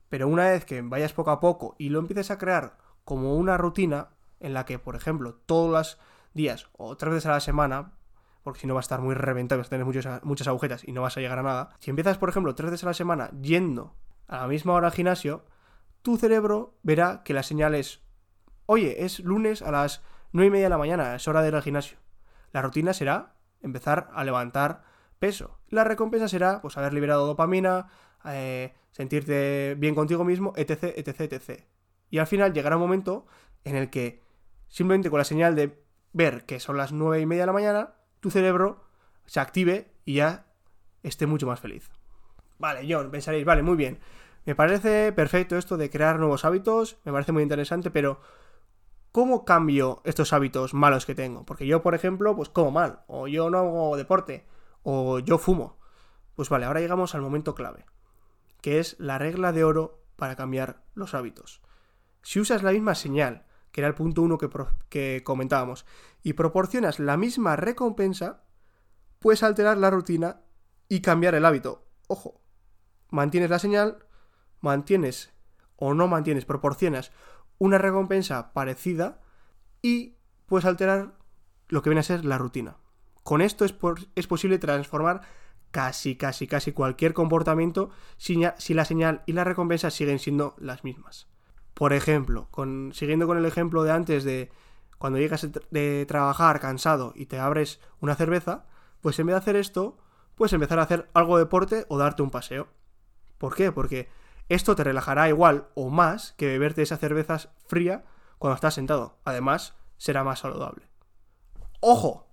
Pero 0.09 0.29
una 0.29 0.51
vez 0.51 0.65
que 0.65 0.83
vayas 0.83 1.13
poco 1.13 1.31
a 1.31 1.41
poco 1.41 1.75
y 1.79 1.89
lo 1.89 1.99
empieces 1.99 2.31
a 2.31 2.39
crear 2.39 2.77
como 3.05 3.37
una 3.37 3.57
rutina 3.57 4.11
en 4.41 4.53
la 4.53 4.67
que, 4.67 4.79
por 4.79 4.97
ejemplo, 4.97 5.35
todos 5.47 5.71
los 5.71 5.99
días 6.35 6.69
o 6.77 6.97
tres 6.97 7.15
veces 7.15 7.27
a 7.27 7.33
la 7.33 7.41
semana, 7.41 7.93
porque 8.43 8.61
si 8.61 8.67
no 8.67 8.75
va 8.75 8.81
a 8.81 8.83
estar 8.83 9.01
muy 9.01 9.15
reventado, 9.15 9.61
vas 9.61 9.69
a 9.69 9.71
tener 9.71 9.87
muchas, 9.87 10.23
muchas 10.23 10.47
agujetas 10.47 10.87
y 10.87 10.93
no 10.93 11.03
vas 11.03 11.17
a 11.17 11.21
llegar 11.21 11.39
a 11.39 11.43
nada. 11.43 11.71
Si 11.81 11.91
empiezas, 11.91 12.19
por 12.19 12.29
ejemplo, 12.29 12.55
tres 12.55 12.71
veces 12.71 12.85
a 12.85 12.89
la 12.89 12.95
semana 12.95 13.31
yendo 13.41 13.95
a 14.29 14.43
la 14.43 14.47
misma 14.47 14.75
hora 14.75 14.89
al 14.89 14.93
gimnasio, 14.93 15.45
tu 16.07 16.17
cerebro 16.19 16.79
verá 16.85 17.25
que 17.25 17.35
la 17.35 17.43
señal 17.43 17.75
es, 17.75 18.01
oye, 18.67 19.05
es 19.05 19.19
lunes 19.19 19.61
a 19.61 19.73
las 19.73 20.05
9 20.31 20.47
y 20.47 20.51
media 20.53 20.67
de 20.67 20.71
la 20.71 20.79
mañana, 20.79 21.17
es 21.17 21.27
hora 21.27 21.43
de 21.43 21.49
ir 21.49 21.57
al 21.57 21.63
gimnasio. 21.63 21.99
La 22.53 22.63
rutina 22.63 22.93
será 22.93 23.35
empezar 23.61 24.09
a 24.15 24.23
levantar 24.23 24.85
peso. 25.19 25.59
La 25.69 25.83
recompensa 25.83 26.29
será, 26.29 26.63
pues, 26.63 26.77
haber 26.77 26.93
liberado 26.93 27.27
dopamina, 27.27 27.89
eh, 28.25 28.73
sentirte 28.93 29.75
bien 29.79 29.97
contigo 29.97 30.23
mismo, 30.23 30.53
etc, 30.55 30.95
etc, 30.95 31.23
etc. 31.23 31.65
Y 32.09 32.19
al 32.19 32.29
final 32.29 32.53
llegará 32.53 32.77
un 32.77 32.83
momento 32.83 33.27
en 33.65 33.75
el 33.75 33.91
que, 33.91 34.23
simplemente 34.69 35.11
con 35.11 35.19
la 35.19 35.25
señal 35.25 35.57
de 35.57 35.83
ver 36.13 36.45
que 36.45 36.61
son 36.61 36.77
las 36.77 36.93
9 36.93 37.21
y 37.21 37.27
media 37.27 37.43
de 37.43 37.47
la 37.49 37.53
mañana, 37.53 37.95
tu 38.21 38.31
cerebro 38.31 38.85
se 39.25 39.41
active 39.41 39.91
y 40.05 40.15
ya 40.15 40.47
esté 41.03 41.27
mucho 41.27 41.49
más 41.49 41.59
feliz. 41.59 41.91
Vale, 42.59 42.87
John, 42.89 43.11
pensaréis, 43.11 43.45
vale, 43.45 43.65
muy 43.65 43.77
bien. 43.77 43.99
Me 44.47 44.55
parece 44.55 45.13
perfecto 45.13 45.59
esto 45.59 45.77
de 45.77 45.91
crear 45.91 46.21
nuevos 46.21 46.45
hábitos, 46.45 46.99
me 47.05 47.11
parece 47.11 47.33
muy 47.33 47.43
interesante, 47.43 47.91
pero 47.91 48.21
¿cómo 49.11 49.45
cambio 49.45 50.03
estos 50.05 50.33
hábitos 50.33 50.73
malos 50.73 51.05
que 51.05 51.17
tengo? 51.17 51.45
Porque 51.45 51.67
yo, 51.67 51.83
por 51.83 51.97
ejemplo, 51.97 52.37
pues 52.37 52.49
como 52.49 52.71
mal, 52.71 53.01
o 53.09 53.27
yo 53.27 53.51
no 53.51 53.59
hago 53.59 53.97
deporte, 53.97 54.47
o 54.85 55.19
yo 55.19 55.39
fumo. 55.39 55.81
Pues 56.37 56.49
vale, 56.49 56.65
ahora 56.65 56.79
llegamos 56.79 57.17
al 57.17 57.23
momento 57.23 57.57
clave, 57.57 57.87
que 58.61 58.79
es 58.79 58.95
la 59.01 59.19
regla 59.19 59.51
de 59.51 59.65
oro 59.65 60.05
para 60.15 60.37
cambiar 60.37 60.85
los 60.95 61.15
hábitos. 61.15 61.61
Si 62.23 62.39
usas 62.39 62.63
la 62.63 62.71
misma 62.71 62.95
señal, 62.95 63.47
que 63.73 63.81
era 63.81 63.89
el 63.89 63.95
punto 63.95 64.23
uno 64.23 64.39
que, 64.39 64.49
que 64.89 65.23
comentábamos, 65.25 65.87
y 66.23 66.35
proporcionas 66.35 67.01
la 67.01 67.17
misma 67.17 67.57
recompensa, 67.57 68.45
puedes 69.19 69.43
alterar 69.43 69.77
la 69.77 69.91
rutina 69.91 70.43
y 70.89 71.01
cambiar 71.01 71.35
el 71.35 71.47
hábito. 71.47 71.89
Ojo, 72.07 72.41
mantienes 73.11 73.51
la 73.51 73.59
señal, 73.59 74.07
mantienes 74.61 75.33
o 75.77 75.95
no 75.95 76.09
mantienes, 76.09 76.45
proporcionas 76.45 77.13
una 77.59 77.79
recompensa 77.79 78.53
parecida 78.53 79.21
y 79.83 80.17
puedes 80.47 80.67
alterar 80.67 81.15
lo 81.69 81.83
que 81.83 81.91
viene 81.91 82.01
a 82.01 82.05
ser 82.05 82.25
la 82.25 82.39
rutina. 82.39 82.77
Con 83.23 83.41
esto 83.41 83.65
es, 83.65 83.75
es 84.15 84.27
posible 84.27 84.59
transformar 84.59 85.23
casi, 85.71 86.17
casi, 86.17 86.47
casi 86.47 86.73
cualquier 86.73 87.13
comportamiento 87.13 87.91
si, 88.17 88.43
si, 88.59 88.75
la 88.75 88.85
señal 88.85 89.23
y 89.27 89.33
la 89.33 89.45
recompensa 89.45 89.91
siguen 89.91 90.19
siendo 90.19 90.55
las 90.59 90.85
mismas. 90.85 91.29
Por 91.75 91.93
ejemplo, 91.93 92.49
con, 92.51 92.93
siguiendo 92.95 93.27
con 93.27 93.37
el 93.37 93.45
ejemplo 93.45 93.83
de 93.83 93.93
antes 93.93 94.25
de 94.25 94.51
cuando 94.99 95.19
llegas 95.19 95.47
de 95.71 96.07
trabajar 96.07 96.61
cansado 96.61 97.13
y 97.15 97.27
te 97.27 97.39
abres 97.39 97.81
una 98.01 98.15
cerveza, 98.15 98.65
pues 99.01 99.19
en 99.19 99.27
vez 99.27 99.35
de 99.35 99.39
hacer 99.39 99.57
esto, 99.57 99.99
pues 100.37 100.53
empezar 100.53 100.79
a 100.79 100.83
hacer 100.83 101.09
algo 101.13 101.37
de 101.37 101.45
deporte 101.45 101.85
o 101.89 101.99
darte 101.99 102.23
un 102.23 102.31
paseo. 102.31 102.69
¿Por 103.39 103.55
qué? 103.55 103.73
Porque 103.73 104.09
esto 104.49 104.77
te 104.77 104.85
relajará 104.85 105.29
igual 105.29 105.69
o 105.75 105.91
más 105.91 106.33
que 106.37 106.47
beberte 106.47 106.83
esa 106.83 106.97
cerveza 106.97 107.39
fría 107.67 108.05
cuando 108.39 108.55
estás 108.55 108.75
sentado. 108.75 109.19
Además, 109.25 109.75
será 109.97 110.25
más 110.25 110.41
saludable. 110.41 110.87
¡Ojo! 111.81 112.29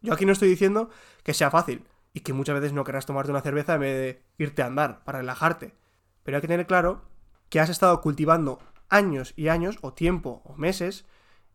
Yo 0.00 0.12
aquí 0.14 0.26
no 0.26 0.32
estoy 0.32 0.48
diciendo 0.48 0.90
que 1.22 1.34
sea 1.34 1.50
fácil 1.50 1.86
y 2.12 2.20
que 2.20 2.32
muchas 2.32 2.56
veces 2.56 2.72
no 2.72 2.84
querrás 2.84 3.06
tomarte 3.06 3.30
una 3.30 3.40
cerveza 3.40 3.74
en 3.74 3.80
vez 3.80 3.96
de 3.96 4.22
irte 4.38 4.62
a 4.62 4.66
andar 4.66 5.04
para 5.04 5.18
relajarte. 5.18 5.74
Pero 6.22 6.36
hay 6.36 6.42
que 6.42 6.48
tener 6.48 6.66
claro 6.66 7.02
que 7.48 7.60
has 7.60 7.70
estado 7.70 8.00
cultivando 8.00 8.58
años 8.88 9.32
y 9.36 9.48
años, 9.48 9.78
o 9.82 9.92
tiempo, 9.92 10.42
o 10.44 10.54
meses, 10.56 11.06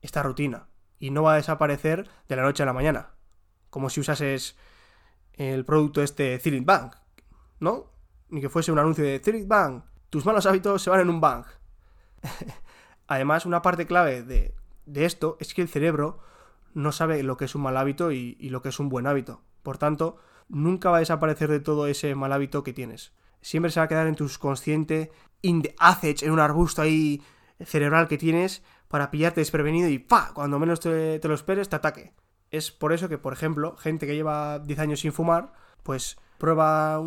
esta 0.01 0.23
rutina. 0.23 0.67
Y 0.99 1.11
no 1.11 1.23
va 1.23 1.33
a 1.33 1.37
desaparecer 1.37 2.09
de 2.27 2.35
la 2.35 2.41
noche 2.41 2.63
a 2.63 2.65
la 2.65 2.73
mañana. 2.73 3.11
Como 3.69 3.89
si 3.89 3.99
usases 3.99 4.57
el 5.33 5.65
producto 5.65 6.01
este 6.01 6.37
Thirit 6.39 6.65
Bank, 6.65 6.95
¿no? 7.59 7.91
Ni 8.29 8.41
que 8.41 8.50
fuese 8.50 8.72
un 8.72 8.79
anuncio 8.79 9.03
de 9.03 9.19
Thirit 9.19 9.48
Bank. 9.48 9.84
Tus 10.10 10.25
malos 10.25 10.46
hábitos 10.46 10.81
se 10.81 10.89
van 10.89 11.01
en 11.01 11.10
un 11.10 11.22
bank. 11.22 11.48
Además, 13.07 13.46
una 13.46 13.62
parte 13.62 13.86
clave 13.86 14.24
de, 14.24 14.53
esto 14.93 15.38
es 15.39 15.53
que 15.53 15.62
el 15.62 15.69
cerebro 15.69 16.19
no 16.74 16.91
sabe 16.91 17.24
lo 17.24 17.38
que 17.38 17.46
es 17.46 17.55
un 17.55 17.62
mal 17.62 17.77
hábito 17.77 18.12
y, 18.12 18.38
y 18.39 18.50
lo 18.50 18.62
que 18.62 18.69
es 18.69 18.79
un 18.79 18.89
buen 18.89 19.07
hábito. 19.07 19.41
Por 19.63 19.77
tanto, 19.77 20.17
nunca 20.50 20.91
va 20.91 20.98
a 20.98 21.00
desaparecer 21.01 21.50
de 21.50 21.60
todo 21.60 21.88
ese 21.88 22.15
mal 22.15 22.34
hábito 22.34 22.63
que 22.63 22.74
tienes. 22.74 23.13
Siempre 23.41 23.72
se 23.72 23.79
va 23.79 23.86
a 23.86 23.88
quedar 23.88 24.07
en 24.07 24.15
tu 24.15 24.27
subconsciente, 24.27 25.12
in 25.41 25.62
the 25.62 25.75
en 26.22 26.31
un 26.31 26.39
arbusto 26.39 26.81
ahí 26.81 27.22
cerebral 27.63 28.07
que 28.07 28.17
tienes 28.17 28.63
para 28.88 29.12
pillarte 29.12 29.41
desprevenido 29.41 29.89
y 29.89 30.00
¡pa! 30.00 30.31
Cuando 30.34 30.60
menos 30.60 30.79
te, 30.79 31.19
lo 31.22 31.34
esperes, 31.34 31.69
te 31.69 31.75
ataque. 31.75 32.13
Es 32.51 32.72
por 32.72 32.93
eso 32.93 33.10
que, 33.10 33.17
por 33.17 33.34
ejemplo, 33.34 33.75
gente 33.77 34.07
que 34.07 34.15
lleva 34.15 34.60
10 34.60 34.79
años 34.79 35.00
sin 35.01 35.12
fumar, 35.12 35.53
pues 35.84 36.17
prueba 36.38 37.01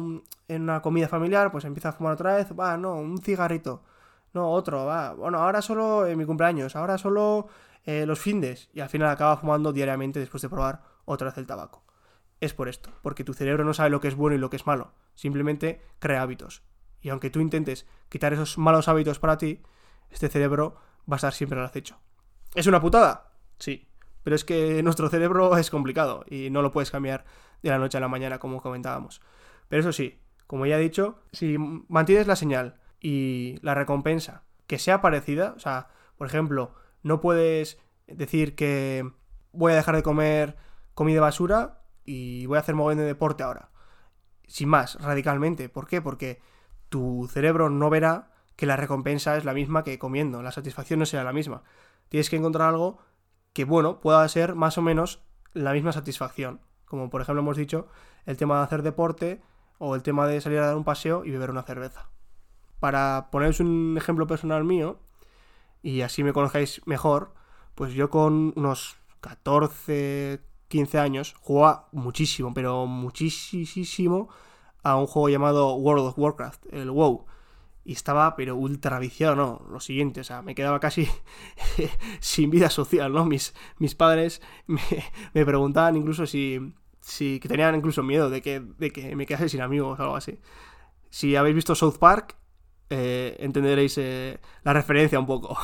en 0.49 0.63
una 0.63 0.83
comida 0.83 1.09
familiar, 1.09 1.51
pues 1.51 1.65
empieza 1.65 1.91
a 1.91 1.93
fumar 1.93 2.15
otra 2.15 2.37
vez, 2.37 2.49
va, 2.59 2.77
no, 2.77 2.97
un 2.97 3.19
cigarrito, 3.19 3.83
no, 4.33 4.51
otro, 4.51 4.85
va, 4.85 5.15
bueno, 5.15 5.39
ahora 5.39 5.63
solo 5.63 6.07
en 6.07 6.19
mi 6.19 6.25
cumpleaños, 6.25 6.77
ahora 6.77 6.99
solo 6.99 7.49
eh, 7.85 8.07
los 8.07 8.19
findes, 8.19 8.71
y 8.73 8.81
al 8.81 8.89
final 8.89 9.09
acaba 9.09 9.37
fumando 9.37 9.73
diariamente 9.73 10.21
después 10.21 10.43
de 10.43 10.49
probar 10.49 10.83
otra 11.05 11.29
vez 11.29 11.39
el 11.39 11.47
tabaco. 11.47 11.83
Es 12.41 12.55
por 12.55 12.69
esto, 12.69 12.91
porque 13.03 13.25
tu 13.25 13.35
cerebro 13.35 13.65
no 13.65 13.75
sabe 13.75 13.91
lo 13.91 14.01
que 14.01 14.09
es 14.09 14.17
bueno 14.17 14.37
y 14.37 14.39
lo 14.39 14.51
que 14.51 14.57
es 14.57 14.67
malo, 14.67 14.93
simplemente 15.15 15.83
crea 15.99 16.23
hábitos. 16.23 16.63
Y 17.01 17.09
aunque 17.09 17.31
tú 17.31 17.41
intentes 17.41 17.87
quitar 18.09 18.33
esos 18.33 18.59
malos 18.59 18.89
hábitos 18.89 19.19
para 19.19 19.39
ti, 19.39 19.63
este 20.11 20.29
cerebro 20.29 20.77
va 21.11 21.15
a 21.15 21.17
estar 21.17 21.33
siempre 21.33 21.59
al 21.59 21.67
acecho. 21.67 21.99
¿Es 22.55 22.67
una 22.67 22.81
putada? 22.81 23.33
Sí. 23.59 23.90
Pero 24.23 24.37
es 24.37 24.45
que 24.45 24.83
nuestro 24.83 25.09
cerebro 25.09 25.57
es 25.57 25.71
complicado 25.71 26.25
y 26.29 26.51
no 26.51 26.63
lo 26.63 26.73
puedes 26.73 26.91
cambiar 26.91 27.25
de 27.63 27.71
la 27.71 27.79
noche 27.79 27.99
a 27.99 28.01
la 28.01 28.09
mañana, 28.09 28.39
como 28.39 28.61
comentábamos. 28.61 29.21
Pero 29.69 29.81
eso 29.81 29.93
sí, 29.93 30.21
como 30.47 30.67
ya 30.67 30.79
he 30.79 30.81
dicho, 30.81 31.23
si 31.33 31.57
mantienes 31.59 32.27
la 32.27 32.37
señal 32.37 32.81
y 33.01 33.57
la 33.63 33.75
recompensa 33.75 34.45
que 34.67 34.79
sea 34.79 35.01
parecida, 35.01 35.55
o 35.57 35.59
sea, 35.59 35.89
por 36.17 36.27
ejemplo, 36.27 36.75
no 37.03 37.21
puedes 37.21 37.79
decir 38.07 38.55
que 38.55 39.11
voy 39.53 39.73
a 39.73 39.77
dejar 39.77 39.97
de 39.97 40.03
comer 40.03 40.57
comida 40.95 41.21
basura 41.21 41.83
y 42.05 42.47
voy 42.47 42.57
a 42.57 42.61
hacer 42.61 42.75
mogollón 42.75 42.99
de 42.99 43.05
deporte 43.05 43.43
ahora. 43.43 43.71
Sin 44.47 44.69
más, 44.69 45.01
radicalmente. 45.01 45.69
¿Por 45.69 45.87
qué? 45.87 46.03
Porque 46.03 46.41
tu 46.89 47.29
cerebro 47.33 47.71
no 47.71 47.89
verá 47.89 48.33
que 48.57 48.67
la 48.67 48.77
recompensa 48.77 49.37
es 49.37 49.45
la 49.45 49.55
misma 49.55 49.85
que 49.85 49.99
comiendo, 49.99 50.43
la 50.43 50.53
satisfacción 50.53 50.99
no 50.99 51.07
será 51.07 51.25
la 51.25 51.33
misma. 51.33 51.63
Tienes 52.09 52.29
que 52.29 52.37
encontrar 52.37 52.69
algo 52.69 52.99
que, 53.53 53.65
bueno, 53.65 54.01
pueda 54.01 54.27
ser 54.29 54.55
más 54.55 54.79
o 54.79 54.83
menos 54.83 55.23
la 55.53 55.73
misma 55.73 55.93
satisfacción. 55.93 56.61
Como 56.85 57.11
por 57.11 57.23
ejemplo 57.23 57.41
hemos 57.41 57.57
dicho, 57.57 57.89
el 58.27 58.37
tema 58.37 58.59
de 58.59 58.65
hacer 58.65 58.83
deporte 58.83 59.43
o 59.79 59.95
el 59.95 60.03
tema 60.03 60.27
de 60.27 60.41
salir 60.41 60.59
a 60.59 60.67
dar 60.67 60.77
un 60.77 60.85
paseo 60.85 61.25
y 61.25 61.31
beber 61.31 61.51
una 61.51 61.63
cerveza. 61.63 62.11
Para 62.79 63.29
poneros 63.31 63.61
un 63.61 63.97
ejemplo 63.97 64.27
personal 64.27 64.65
mío, 64.65 64.99
y 65.83 66.03
así 66.03 66.23
me 66.23 66.33
conozcáis 66.33 66.81
mejor, 66.87 67.35
pues 67.75 67.93
yo 67.95 68.11
con 68.11 68.53
unos 68.57 68.97
14, 69.21 70.41
15 70.69 70.99
años 70.99 71.35
jugaba 71.41 71.89
muchísimo, 71.93 72.53
pero 72.55 72.87
muchísimo 72.87 74.29
a 74.83 74.97
un 74.97 75.07
juego 75.07 75.29
llamado 75.29 75.75
World 75.75 76.07
of 76.07 76.19
Warcraft, 76.19 76.67
el 76.73 76.91
WoW 76.91 77.27
y 77.85 77.93
estaba 77.93 78.37
pero 78.37 78.57
ultra 78.57 78.99
viciado, 78.99 79.35
¿no? 79.37 79.67
Lo 79.71 79.81
siguiente, 79.81 80.21
o 80.21 80.25
sea, 80.25 80.43
me 80.43 80.55
quedaba 80.55 80.81
casi 80.81 81.09
sin 82.21 82.51
vida 82.51 82.71
social, 82.71 83.13
¿no? 83.13 83.25
Mis, 83.25 83.55
mis 83.79 83.95
padres 83.95 84.43
me, 84.67 85.45
preguntaban 85.45 85.97
incluso 85.97 86.27
si, 86.27 86.75
si 87.01 87.41
que 87.41 87.49
tenían 87.49 87.75
incluso 87.75 88.03
miedo 88.03 88.31
de 88.31 88.43
que, 88.43 88.61
de 88.61 88.91
que 88.91 89.17
me 89.17 89.27
quedase 89.27 89.49
sin 89.49 89.63
amigos 89.63 89.99
o 89.99 90.03
algo 90.03 90.17
así. 90.17 90.39
Si 91.09 91.37
habéis 91.37 91.57
visto 91.57 91.75
South 91.75 91.99
Park, 91.99 92.37
eh, 92.91 93.37
entenderéis 93.41 93.97
eh, 93.99 94.41
la 94.63 94.73
referencia 94.73 95.19
un 95.19 95.27
poco. 95.27 95.57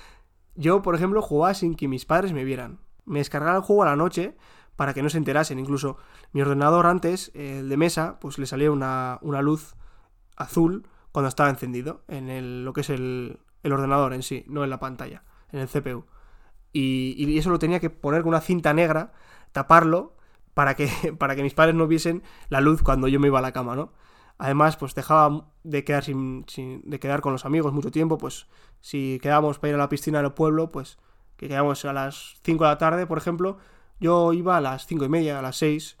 Yo, 0.56 0.82
por 0.82 0.94
ejemplo, 0.94 1.22
jugaba 1.22 1.54
sin 1.54 1.74
que 1.74 1.88
mis 1.88 2.04
padres 2.04 2.32
me 2.32 2.44
vieran. 2.44 2.80
Me 3.06 3.20
descargaba 3.20 3.56
el 3.56 3.62
juego 3.62 3.84
a 3.84 3.86
la 3.86 3.96
noche 3.96 4.36
para 4.76 4.92
que 4.92 5.02
no 5.02 5.08
se 5.08 5.18
enterasen. 5.18 5.58
Incluso 5.58 5.98
mi 6.32 6.42
ordenador 6.42 6.86
antes, 6.86 7.30
el 7.34 7.68
de 7.68 7.76
mesa, 7.76 8.18
pues 8.20 8.38
le 8.38 8.46
salía 8.46 8.70
una, 8.70 9.18
una 9.22 9.40
luz 9.40 9.74
azul 10.36 10.86
cuando 11.12 11.28
estaba 11.28 11.50
encendido, 11.50 12.02
en 12.08 12.28
el, 12.28 12.64
lo 12.64 12.72
que 12.72 12.82
es 12.82 12.90
el, 12.90 13.40
el 13.62 13.72
ordenador 13.72 14.14
en 14.14 14.22
sí, 14.22 14.44
no 14.48 14.64
en 14.64 14.70
la 14.70 14.80
pantalla, 14.80 15.22
en 15.52 15.60
el 15.60 15.68
CPU. 15.68 16.06
Y, 16.72 17.14
y, 17.18 17.38
eso 17.38 17.50
lo 17.50 17.58
tenía 17.58 17.80
que 17.80 17.90
poner 17.90 18.22
con 18.22 18.28
una 18.28 18.40
cinta 18.40 18.72
negra, 18.72 19.12
taparlo, 19.52 20.14
para 20.54 20.74
que, 20.76 20.88
para 21.18 21.36
que 21.36 21.42
mis 21.42 21.54
padres 21.54 21.74
no 21.74 21.86
viesen 21.86 22.22
la 22.48 22.60
luz 22.60 22.82
cuando 22.82 23.08
yo 23.08 23.20
me 23.20 23.28
iba 23.28 23.38
a 23.38 23.42
la 23.42 23.52
cama, 23.52 23.76
¿no? 23.76 23.92
Además, 24.38 24.76
pues 24.78 24.94
dejaba 24.94 25.48
de 25.64 25.84
quedar 25.84 26.02
sin, 26.02 26.46
de 26.84 26.98
quedar 26.98 27.20
con 27.20 27.32
los 27.32 27.44
amigos 27.44 27.74
mucho 27.74 27.90
tiempo, 27.90 28.16
pues 28.16 28.46
si 28.80 29.18
quedábamos 29.20 29.58
para 29.58 29.70
ir 29.70 29.74
a 29.74 29.78
la 29.78 29.90
piscina 29.90 30.22
del 30.22 30.32
pueblo, 30.32 30.70
pues 30.70 30.98
que 31.36 31.48
quedamos 31.48 31.84
a 31.84 31.92
las 31.92 32.40
5 32.42 32.64
de 32.64 32.70
la 32.70 32.78
tarde, 32.78 33.06
por 33.06 33.18
ejemplo, 33.18 33.58
yo 33.98 34.32
iba 34.32 34.56
a 34.56 34.60
las 34.62 34.86
5 34.86 35.04
y 35.04 35.08
media, 35.10 35.38
a 35.38 35.42
las 35.42 35.56
6, 35.56 35.98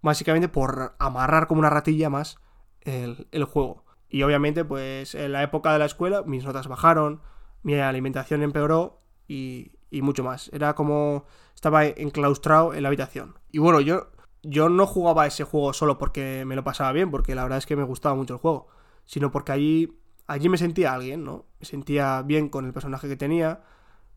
básicamente 0.00 0.48
por 0.48 0.94
amarrar 0.98 1.46
como 1.46 1.58
una 1.58 1.68
ratilla 1.68 2.08
más 2.08 2.38
el, 2.80 3.28
el 3.30 3.44
juego. 3.44 3.84
Y 4.12 4.22
obviamente, 4.24 4.62
pues 4.62 5.14
en 5.14 5.32
la 5.32 5.42
época 5.42 5.72
de 5.72 5.78
la 5.78 5.86
escuela 5.86 6.22
mis 6.22 6.44
notas 6.44 6.68
bajaron, 6.68 7.22
mi 7.62 7.74
alimentación 7.76 8.42
empeoró 8.42 9.00
y, 9.26 9.72
mucho 9.90 10.22
más. 10.22 10.50
Era 10.52 10.74
como 10.74 11.24
estaba 11.54 11.86
enclaustrado 11.86 12.74
en 12.74 12.82
la 12.82 12.88
habitación. 12.90 13.38
Y 13.50 13.58
bueno, 13.58 13.80
yo, 13.80 14.08
yo 14.42 14.68
no 14.68 14.86
jugaba 14.86 15.26
ese 15.26 15.44
juego 15.44 15.72
solo 15.72 15.96
porque 15.96 16.44
me 16.44 16.56
lo 16.56 16.62
pasaba 16.62 16.92
bien, 16.92 17.10
porque 17.10 17.34
la 17.34 17.42
verdad 17.42 17.56
es 17.56 17.64
que 17.64 17.74
me 17.74 17.84
gustaba 17.84 18.14
mucho 18.14 18.34
el 18.34 18.40
juego, 18.40 18.68
sino 19.06 19.32
porque 19.32 19.52
allí, 19.52 19.98
allí 20.26 20.50
me 20.50 20.58
sentía 20.58 20.92
alguien, 20.92 21.24
¿no? 21.24 21.46
Me 21.58 21.64
sentía 21.64 22.20
bien 22.20 22.50
con 22.50 22.66
el 22.66 22.74
personaje 22.74 23.08
que 23.08 23.16
tenía, 23.16 23.62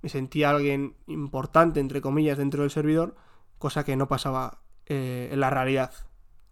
me 0.02 0.10
sentía 0.10 0.50
alguien 0.50 0.98
importante, 1.08 1.80
entre 1.80 2.02
comillas, 2.02 2.38
dentro 2.38 2.64
del 2.64 2.72
servidor, 2.72 3.16
cosa 3.60 3.86
que 3.86 3.96
no 3.96 4.10
pasaba 4.10 4.60
eh, 4.88 5.30
en 5.32 5.40
la 5.40 5.50
realidad 5.50 5.94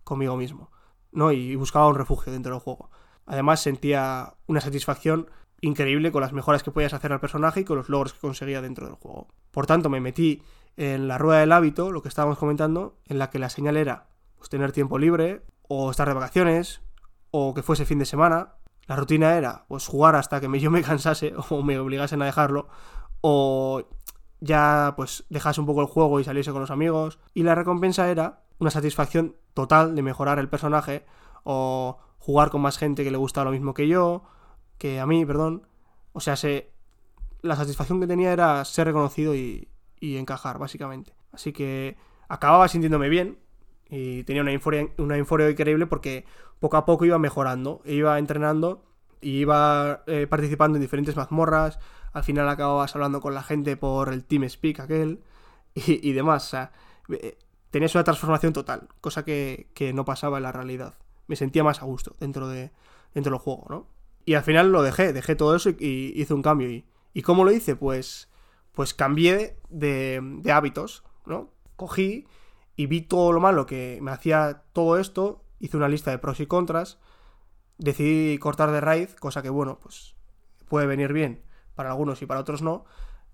conmigo 0.05 0.37
mismo, 0.37 0.71
¿no? 1.11 1.33
Y 1.33 1.57
buscaba 1.57 1.89
un 1.89 1.95
refugio 1.95 2.31
dentro 2.31 2.53
del 2.53 2.61
juego. 2.61 2.89
Además 3.25 3.61
sentía 3.61 4.33
una 4.47 4.61
satisfacción 4.61 5.29
increíble 5.61 6.11
con 6.11 6.21
las 6.21 6.33
mejoras 6.33 6.63
que 6.63 6.71
podías 6.71 6.93
hacer 6.93 7.13
al 7.13 7.19
personaje 7.19 7.61
y 7.61 7.63
con 7.63 7.77
los 7.77 7.89
logros 7.89 8.13
que 8.13 8.19
conseguía 8.19 8.61
dentro 8.61 8.85
del 8.85 8.95
juego. 8.95 9.27
Por 9.51 9.65
tanto, 9.65 9.89
me 9.89 10.01
metí 10.01 10.43
en 10.75 11.07
la 11.07 11.17
rueda 11.17 11.39
del 11.39 11.51
hábito, 11.51 11.91
lo 11.91 12.01
que 12.01 12.09
estábamos 12.09 12.37
comentando, 12.37 12.97
en 13.05 13.19
la 13.19 13.29
que 13.29 13.39
la 13.39 13.49
señal 13.49 13.77
era 13.77 14.07
pues, 14.37 14.49
tener 14.49 14.71
tiempo 14.71 14.97
libre, 14.97 15.43
o 15.67 15.89
estar 15.89 16.07
de 16.07 16.13
vacaciones, 16.13 16.81
o 17.31 17.53
que 17.53 17.63
fuese 17.63 17.85
fin 17.85 17.99
de 17.99 18.05
semana. 18.05 18.55
La 18.87 18.97
rutina 18.97 19.37
era 19.37 19.65
pues 19.67 19.87
jugar 19.87 20.15
hasta 20.15 20.41
que 20.41 20.47
yo 20.59 20.71
me 20.71 20.81
cansase 20.81 21.33
o 21.49 21.63
me 21.63 21.79
obligasen 21.79 22.21
a 22.21 22.25
dejarlo, 22.25 22.67
o 23.21 23.87
ya 24.41 24.93
pues 24.97 25.23
dejase 25.29 25.61
un 25.61 25.65
poco 25.65 25.81
el 25.81 25.87
juego 25.87 26.19
y 26.19 26.25
saliese 26.25 26.51
con 26.51 26.61
los 26.61 26.71
amigos. 26.71 27.19
Y 27.33 27.43
la 27.43 27.55
recompensa 27.55 28.09
era 28.09 28.43
una 28.59 28.71
satisfacción 28.71 29.35
total 29.53 29.95
de 29.95 30.01
mejorar 30.01 30.39
el 30.39 30.49
personaje 30.49 31.05
o 31.43 31.97
jugar 32.23 32.51
con 32.51 32.61
más 32.61 32.77
gente 32.77 33.03
que 33.03 33.11
le 33.11 33.17
gusta 33.17 33.43
lo 33.43 33.51
mismo 33.51 33.73
que 33.73 33.89
yo, 33.89 34.23
que 34.77 35.01
a 35.01 35.05
mí, 35.05 35.25
perdón. 35.25 35.67
O 36.13 36.21
sea, 36.21 36.37
se, 36.37 36.71
la 37.41 37.57
satisfacción 37.57 37.99
que 37.99 38.07
tenía 38.07 38.31
era 38.31 38.63
ser 38.63 38.87
reconocido 38.87 39.35
y, 39.35 39.67
encajar, 39.99 40.57
básicamente. 40.57 41.13
Así 41.33 41.51
que 41.51 41.97
acababa 42.29 42.69
sintiéndome 42.69 43.09
bien 43.09 43.39
y 43.89 44.23
tenía 44.23 44.41
una 44.41 44.53
euforia, 44.53 44.87
una 44.97 45.17
increíble 45.17 45.85
porque 45.85 46.25
poco 46.61 46.77
a 46.77 46.85
poco 46.85 47.03
iba 47.03 47.19
mejorando, 47.19 47.81
iba 47.83 48.17
entrenando 48.17 48.85
y 49.19 49.39
iba 49.39 50.03
eh, 50.07 50.25
participando 50.27 50.77
en 50.77 50.81
diferentes 50.81 51.17
mazmorras. 51.17 51.77
Al 52.13 52.23
final 52.23 52.47
acababas 52.47 52.95
hablando 52.95 53.19
con 53.19 53.33
la 53.33 53.43
gente 53.43 53.75
por 53.75 54.13
el 54.13 54.23
TeamSpeak 54.23 54.79
aquel 54.79 55.23
y, 55.75 56.09
y 56.09 56.13
demás. 56.13 56.53
Eh, 57.09 57.37
tenías 57.69 57.95
una 57.95 58.05
transformación 58.05 58.53
total, 58.53 58.87
cosa 59.01 59.25
que 59.25 59.91
no 59.93 60.05
pasaba 60.05 60.37
en 60.37 60.43
la 60.43 60.53
realidad 60.53 60.93
me 61.33 61.35
sentía 61.35 61.63
más 61.63 61.81
a 61.81 61.85
gusto 61.85 62.15
dentro, 62.19 62.47
de, 62.47 62.71
dentro 63.15 63.31
del 63.31 63.39
juego, 63.39 63.65
¿no? 63.69 63.87
Y 64.23 64.35
al 64.35 64.43
final 64.43 64.71
lo 64.71 64.83
dejé, 64.83 65.11
dejé 65.11 65.35
todo 65.35 65.55
eso 65.55 65.71
y, 65.71 66.13
hice 66.15 66.35
un 66.35 66.43
cambio. 66.43 66.69
Y, 66.69 66.85
¿Y 67.11 67.23
cómo 67.23 67.43
lo 67.43 67.51
hice? 67.51 67.75
Pues, 67.75 68.29
pues 68.71 68.93
cambié 68.93 69.57
de, 69.69 70.21
de 70.21 70.51
hábitos, 70.51 71.03
¿no? 71.25 71.49
Cogí 71.75 72.27
y 72.75 72.85
vi 72.85 73.01
todo 73.01 73.31
lo 73.31 73.39
malo 73.39 73.65
que 73.65 73.99
me 74.01 74.11
hacía 74.11 74.63
todo 74.73 74.99
esto 74.99 75.43
hice 75.59 75.77
una 75.77 75.87
lista 75.87 76.11
de 76.11 76.19
pros 76.19 76.41
y 76.41 76.45
contras, 76.45 76.99
decidí 77.77 78.37
cortar 78.37 78.71
de 78.71 78.81
raíz, 78.81 79.15
cosa 79.15 79.41
que 79.41 79.49
bueno, 79.49 79.79
pues 79.81 80.13
puede 80.67 80.87
venir 80.87 81.13
bien 81.13 81.41
para 81.73 81.89
algunos 81.89 82.21
y 82.21 82.25
para 82.25 82.41
otros 82.41 82.61
no, 82.61 82.85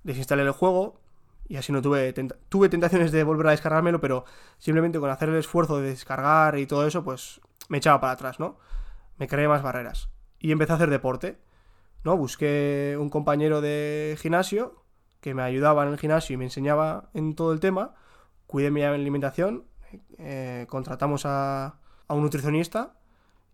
desinstalé 0.04 0.44
el 0.44 0.52
juego 0.52 1.02
y 1.50 1.58
así 1.58 1.72
no 1.72 1.82
tuve, 1.82 2.14
tuve 2.48 2.70
tentaciones 2.70 3.12
de 3.12 3.24
volver 3.24 3.48
a 3.48 3.52
descargármelo, 3.52 4.00
pero 4.00 4.24
simplemente 4.60 5.00
con 5.00 5.10
hacer 5.10 5.30
el 5.30 5.36
esfuerzo 5.36 5.80
de 5.80 5.90
descargar 5.90 6.58
y 6.58 6.68
todo 6.68 6.88
eso, 6.88 7.04
pues 7.04 7.42
me 7.68 7.80
echaba 7.80 8.00
para 8.00 8.14
atrás, 8.14 8.40
¿no? 8.40 8.58
Me 9.18 9.28
creé 9.28 9.48
más 9.48 9.62
barreras 9.62 10.10
y 10.40 10.52
empecé 10.52 10.72
a 10.72 10.76
hacer 10.76 10.90
deporte, 10.90 11.40
¿no? 12.04 12.16
Busqué 12.16 12.96
un 13.00 13.10
compañero 13.10 13.62
de 13.62 14.16
gimnasio 14.22 14.86
que 15.20 15.34
me 15.34 15.42
ayudaba 15.42 15.84
en 15.84 15.90
el 15.90 15.98
gimnasio 15.98 16.36
y 16.36 16.38
me 16.38 16.46
enseñaba 16.46 17.10
en 17.14 17.36
todo 17.36 17.52
el 17.52 17.60
tema, 17.60 17.96
cuidé 18.48 18.72
mi 18.72 18.84
alimentación, 18.84 19.66
eh, 20.20 20.66
contratamos 20.70 21.26
a, 21.26 21.80
a 22.08 22.14
un 22.14 22.22
nutricionista 22.22 22.94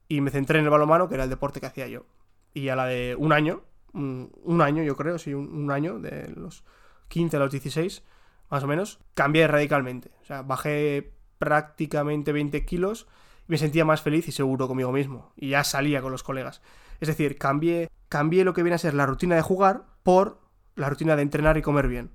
y 0.08 0.22
me 0.22 0.32
centré 0.32 0.60
en 0.60 0.66
el 0.66 0.72
balonmano, 0.72 1.08
que 1.08 1.16
era 1.16 1.24
el 1.24 1.30
deporte 1.30 1.60
que 1.60 1.66
hacía 1.66 1.88
yo. 1.88 2.06
Y 2.54 2.70
a 2.70 2.76
la 2.76 2.86
de 2.86 3.16
un 3.18 3.34
año, 3.34 3.64
un, 3.94 4.62
año 4.62 4.84
yo 4.84 4.96
creo, 4.96 5.18
sí, 5.18 5.34
un, 5.34 5.72
año, 5.72 6.00
de 6.00 6.30
los 6.36 6.64
15 7.08 7.38
a 7.38 7.40
los 7.40 7.52
16, 7.52 8.04
más 8.50 8.64
o 8.64 8.68
menos, 8.68 9.00
cambié 9.14 9.48
radicalmente. 9.48 10.12
O 10.22 10.26
sea, 10.26 10.42
bajé 10.42 11.14
prácticamente 11.38 12.32
20 12.32 12.66
kilos 12.66 13.08
y 13.48 13.52
me 13.52 13.58
sentía 13.58 13.86
más 13.86 14.02
feliz 14.02 14.28
y 14.28 14.32
seguro 14.32 14.68
conmigo 14.68 14.92
mismo. 14.92 15.34
Y 15.36 15.50
ya 15.50 15.64
salía 15.64 16.02
con 16.02 16.12
los 16.12 16.24
colegas. 16.24 16.62
Es 17.00 17.08
decir, 17.08 17.38
cambié, 17.38 17.90
cambié 18.10 18.44
lo 18.44 18.54
que 18.54 18.64
viene 18.64 18.76
a 18.76 18.80
ser 18.80 18.94
la 18.94 19.06
rutina 19.06 19.36
de 19.36 19.42
jugar 19.42 19.86
por 20.04 20.40
la 20.76 20.90
rutina 20.90 21.16
de 21.16 21.22
entrenar 21.22 21.58
y 21.58 21.62
comer 21.62 21.88
bien. 21.88 22.12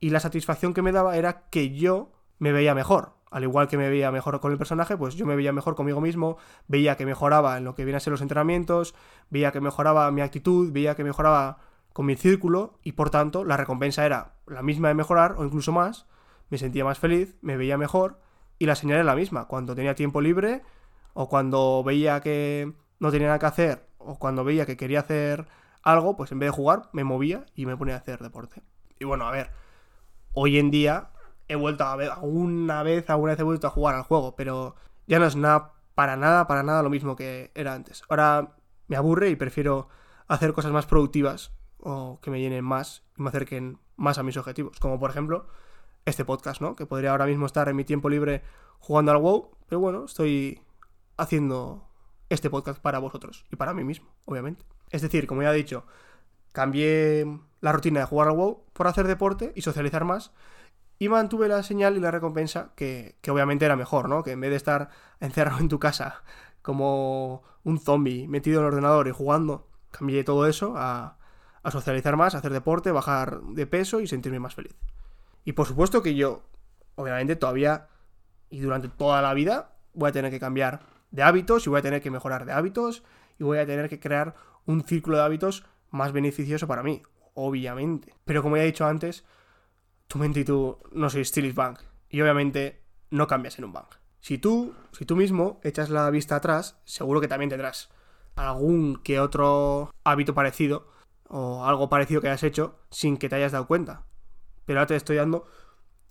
Y 0.00 0.10
la 0.10 0.20
satisfacción 0.20 0.74
que 0.74 0.82
me 0.82 0.92
daba 0.92 1.16
era 1.16 1.48
que 1.50 1.74
yo 1.74 2.12
me 2.38 2.52
veía 2.52 2.74
mejor 2.74 3.18
al 3.30 3.42
igual 3.42 3.68
que 3.68 3.76
me 3.76 3.88
veía 3.88 4.10
mejor 4.10 4.40
con 4.40 4.52
el 4.52 4.58
personaje, 4.58 4.96
pues 4.96 5.14
yo 5.14 5.26
me 5.26 5.36
veía 5.36 5.52
mejor 5.52 5.74
conmigo 5.74 6.00
mismo, 6.00 6.38
veía 6.66 6.96
que 6.96 7.06
mejoraba 7.06 7.58
en 7.58 7.64
lo 7.64 7.74
que 7.74 7.84
viene 7.84 7.96
a 7.96 8.00
ser 8.00 8.10
los 8.10 8.22
entrenamientos, 8.22 8.94
veía 9.30 9.52
que 9.52 9.60
mejoraba 9.60 10.10
mi 10.10 10.22
actitud, 10.22 10.72
veía 10.72 10.94
que 10.94 11.04
mejoraba 11.04 11.58
con 11.98 12.06
mi 12.06 12.14
círculo 12.14 12.78
y 12.84 12.92
por 12.92 13.10
tanto 13.10 13.44
la 13.44 13.56
recompensa 13.56 14.06
era 14.06 14.36
la 14.46 14.62
misma 14.62 14.86
de 14.86 14.94
mejorar 14.94 15.34
o 15.36 15.44
incluso 15.44 15.72
más, 15.72 16.06
me 16.48 16.56
sentía 16.56 16.84
más 16.84 17.00
feliz, 17.00 17.36
me 17.40 17.56
veía 17.56 17.76
mejor 17.76 18.20
y 18.56 18.66
la 18.66 18.76
señal 18.76 18.98
era 18.98 19.04
la 19.04 19.16
misma, 19.16 19.48
cuando 19.48 19.74
tenía 19.74 19.96
tiempo 19.96 20.20
libre 20.20 20.62
o 21.12 21.28
cuando 21.28 21.82
veía 21.82 22.20
que 22.20 22.72
no 23.00 23.10
tenía 23.10 23.26
nada 23.26 23.40
que 23.40 23.46
hacer 23.46 23.88
o 23.98 24.16
cuando 24.16 24.44
veía 24.44 24.64
que 24.64 24.76
quería 24.76 25.00
hacer 25.00 25.48
algo, 25.82 26.16
pues 26.16 26.30
en 26.30 26.38
vez 26.38 26.50
de 26.50 26.52
jugar 26.52 26.88
me 26.92 27.02
movía 27.02 27.46
y 27.56 27.66
me 27.66 27.76
ponía 27.76 27.96
a 27.96 27.98
hacer 27.98 28.20
deporte. 28.20 28.62
Y 29.00 29.04
bueno, 29.04 29.26
a 29.26 29.32
ver, 29.32 29.50
hoy 30.34 30.56
en 30.56 30.70
día 30.70 31.10
he 31.48 31.56
vuelto 31.56 31.82
a 31.82 31.96
ver, 31.96 32.12
una 32.22 32.84
vez, 32.84 33.10
alguna 33.10 33.32
vez 33.32 33.40
he 33.40 33.42
vuelto 33.42 33.66
a 33.66 33.70
jugar 33.70 33.96
al 33.96 34.04
juego, 34.04 34.36
pero 34.36 34.76
ya 35.08 35.18
no 35.18 35.26
es 35.26 35.34
nada, 35.34 35.72
para 35.96 36.16
nada, 36.16 36.46
para 36.46 36.62
nada 36.62 36.80
lo 36.84 36.90
mismo 36.90 37.16
que 37.16 37.50
era 37.56 37.74
antes. 37.74 38.04
Ahora 38.08 38.54
me 38.86 38.94
aburre 38.94 39.30
y 39.30 39.34
prefiero 39.34 39.88
hacer 40.28 40.52
cosas 40.52 40.70
más 40.70 40.86
productivas 40.86 41.57
o 41.80 42.18
que 42.20 42.30
me 42.30 42.40
llenen 42.40 42.64
más 42.64 43.04
y 43.16 43.22
me 43.22 43.28
acerquen 43.28 43.78
más 43.96 44.18
a 44.18 44.22
mis 44.22 44.36
objetivos. 44.36 44.78
Como 44.80 44.98
por 44.98 45.10
ejemplo 45.10 45.46
este 46.04 46.24
podcast, 46.24 46.60
¿no? 46.60 46.76
Que 46.76 46.86
podría 46.86 47.10
ahora 47.10 47.26
mismo 47.26 47.46
estar 47.46 47.68
en 47.68 47.76
mi 47.76 47.84
tiempo 47.84 48.08
libre 48.08 48.42
jugando 48.78 49.12
al 49.12 49.18
WoW, 49.18 49.50
pero 49.68 49.80
bueno, 49.80 50.04
estoy 50.04 50.62
haciendo 51.16 51.88
este 52.30 52.50
podcast 52.50 52.80
para 52.80 52.98
vosotros 52.98 53.46
y 53.50 53.56
para 53.56 53.74
mí 53.74 53.84
mismo, 53.84 54.08
obviamente. 54.24 54.64
Es 54.90 55.02
decir, 55.02 55.26
como 55.26 55.42
ya 55.42 55.52
he 55.52 55.56
dicho, 55.56 55.84
cambié 56.52 57.26
la 57.60 57.72
rutina 57.72 58.00
de 58.00 58.06
jugar 58.06 58.28
al 58.28 58.36
WoW 58.36 58.64
por 58.72 58.86
hacer 58.86 59.06
deporte 59.06 59.52
y 59.54 59.62
socializar 59.62 60.04
más 60.04 60.32
y 60.98 61.08
mantuve 61.08 61.48
la 61.48 61.62
señal 61.62 61.96
y 61.96 62.00
la 62.00 62.10
recompensa, 62.10 62.72
que, 62.74 63.16
obviamente 63.28 63.64
era 63.64 63.76
mejor, 63.76 64.08
¿no? 64.08 64.22
Que 64.22 64.32
en 64.32 64.40
vez 64.40 64.50
de 64.50 64.56
estar 64.56 64.90
encerrado 65.20 65.60
en 65.60 65.68
tu 65.68 65.78
casa 65.78 66.22
como 66.62 67.42
un 67.64 67.78
zombie 67.78 68.26
metido 68.28 68.60
en 68.60 68.66
el 68.66 68.72
ordenador 68.72 69.08
y 69.08 69.12
jugando, 69.12 69.68
cambié 69.90 70.24
todo 70.24 70.46
eso 70.46 70.74
a, 70.76 71.17
a 71.68 71.70
socializar 71.70 72.16
más, 72.16 72.34
a 72.34 72.38
hacer 72.38 72.52
deporte, 72.52 72.92
bajar 72.92 73.40
de 73.40 73.66
peso 73.66 74.00
y 74.00 74.06
sentirme 74.06 74.40
más 74.40 74.54
feliz. 74.54 74.74
Y 75.44 75.52
por 75.52 75.66
supuesto 75.66 76.02
que 76.02 76.14
yo, 76.14 76.42
obviamente, 76.96 77.36
todavía 77.36 77.88
y 78.50 78.60
durante 78.60 78.88
toda 78.88 79.22
la 79.22 79.34
vida 79.34 79.76
voy 79.94 80.10
a 80.10 80.12
tener 80.12 80.30
que 80.30 80.40
cambiar 80.40 80.80
de 81.10 81.22
hábitos 81.22 81.66
y 81.66 81.70
voy 81.70 81.78
a 81.78 81.82
tener 81.82 82.02
que 82.02 82.10
mejorar 82.10 82.44
de 82.44 82.52
hábitos 82.52 83.02
y 83.38 83.44
voy 83.44 83.58
a 83.58 83.66
tener 83.66 83.88
que 83.88 84.00
crear 84.00 84.34
un 84.66 84.84
círculo 84.84 85.16
de 85.16 85.22
hábitos 85.22 85.64
más 85.90 86.12
beneficioso 86.12 86.66
para 86.66 86.82
mí, 86.82 87.02
obviamente. 87.34 88.14
Pero 88.24 88.42
como 88.42 88.56
ya 88.56 88.64
he 88.64 88.66
dicho 88.66 88.86
antes, 88.86 89.24
tu 90.06 90.18
mente 90.18 90.40
y 90.40 90.44
tú 90.44 90.78
no 90.92 91.08
sois 91.08 91.28
Stilis 91.28 91.54
Bank. 91.54 91.80
Y 92.10 92.20
obviamente 92.20 92.82
no 93.10 93.26
cambias 93.26 93.58
en 93.58 93.64
un 93.64 93.72
bank. 93.72 93.96
Si 94.20 94.38
tú, 94.38 94.74
si 94.92 95.04
tú 95.04 95.16
mismo 95.16 95.60
echas 95.62 95.90
la 95.90 96.10
vista 96.10 96.36
atrás, 96.36 96.80
seguro 96.84 97.20
que 97.20 97.28
también 97.28 97.50
tendrás 97.50 97.90
algún 98.34 99.00
que 99.02 99.20
otro 99.20 99.90
hábito 100.04 100.34
parecido 100.34 100.88
o 101.28 101.64
algo 101.64 101.88
parecido 101.88 102.20
que 102.20 102.28
hayas 102.28 102.42
hecho 102.42 102.76
sin 102.90 103.16
que 103.16 103.28
te 103.28 103.36
hayas 103.36 103.52
dado 103.52 103.66
cuenta. 103.66 104.04
Pero 104.64 104.80
ahora 104.80 104.88
te 104.88 104.96
estoy 104.96 105.16
dando 105.16 105.46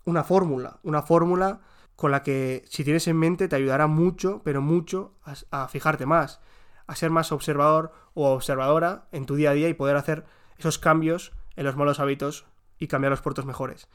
una 0.06 0.23
fórmula, 0.23 0.80
una 0.84 1.01
fórmula 1.01 1.62
con 1.95 2.12
la 2.12 2.23
que 2.23 2.63
si 2.69 2.84
tienes 2.84 3.08
en 3.08 3.17
mente 3.17 3.47
te 3.47 3.56
ayudará 3.56 3.88
mucho, 3.88 4.41
pero 4.43 4.62
mucho 4.62 5.15
a, 5.23 5.63
a, 5.63 5.67
fijarte 5.67 6.06
más, 6.06 6.39
a 6.86 6.95
ser 6.95 7.10
más 7.10 7.32
observador 7.32 7.91
o 8.13 8.32
observadora 8.34 9.08
en 9.12 9.25
tu 9.25 9.36
día 9.36 9.51
a 9.51 9.53
día 9.53 9.69
y 9.69 9.73
poder 9.73 9.95
hacer 9.95 10.25
esos 10.58 10.77
cambios 10.77 11.34
en 11.56 11.65
los 11.65 11.75
malos 11.75 11.99
hábitos 11.99 12.45
y 12.77 12.88
cambiar 12.88 13.12
los 13.12 13.21
puertos 13.21 13.45
mejores. 13.45 13.89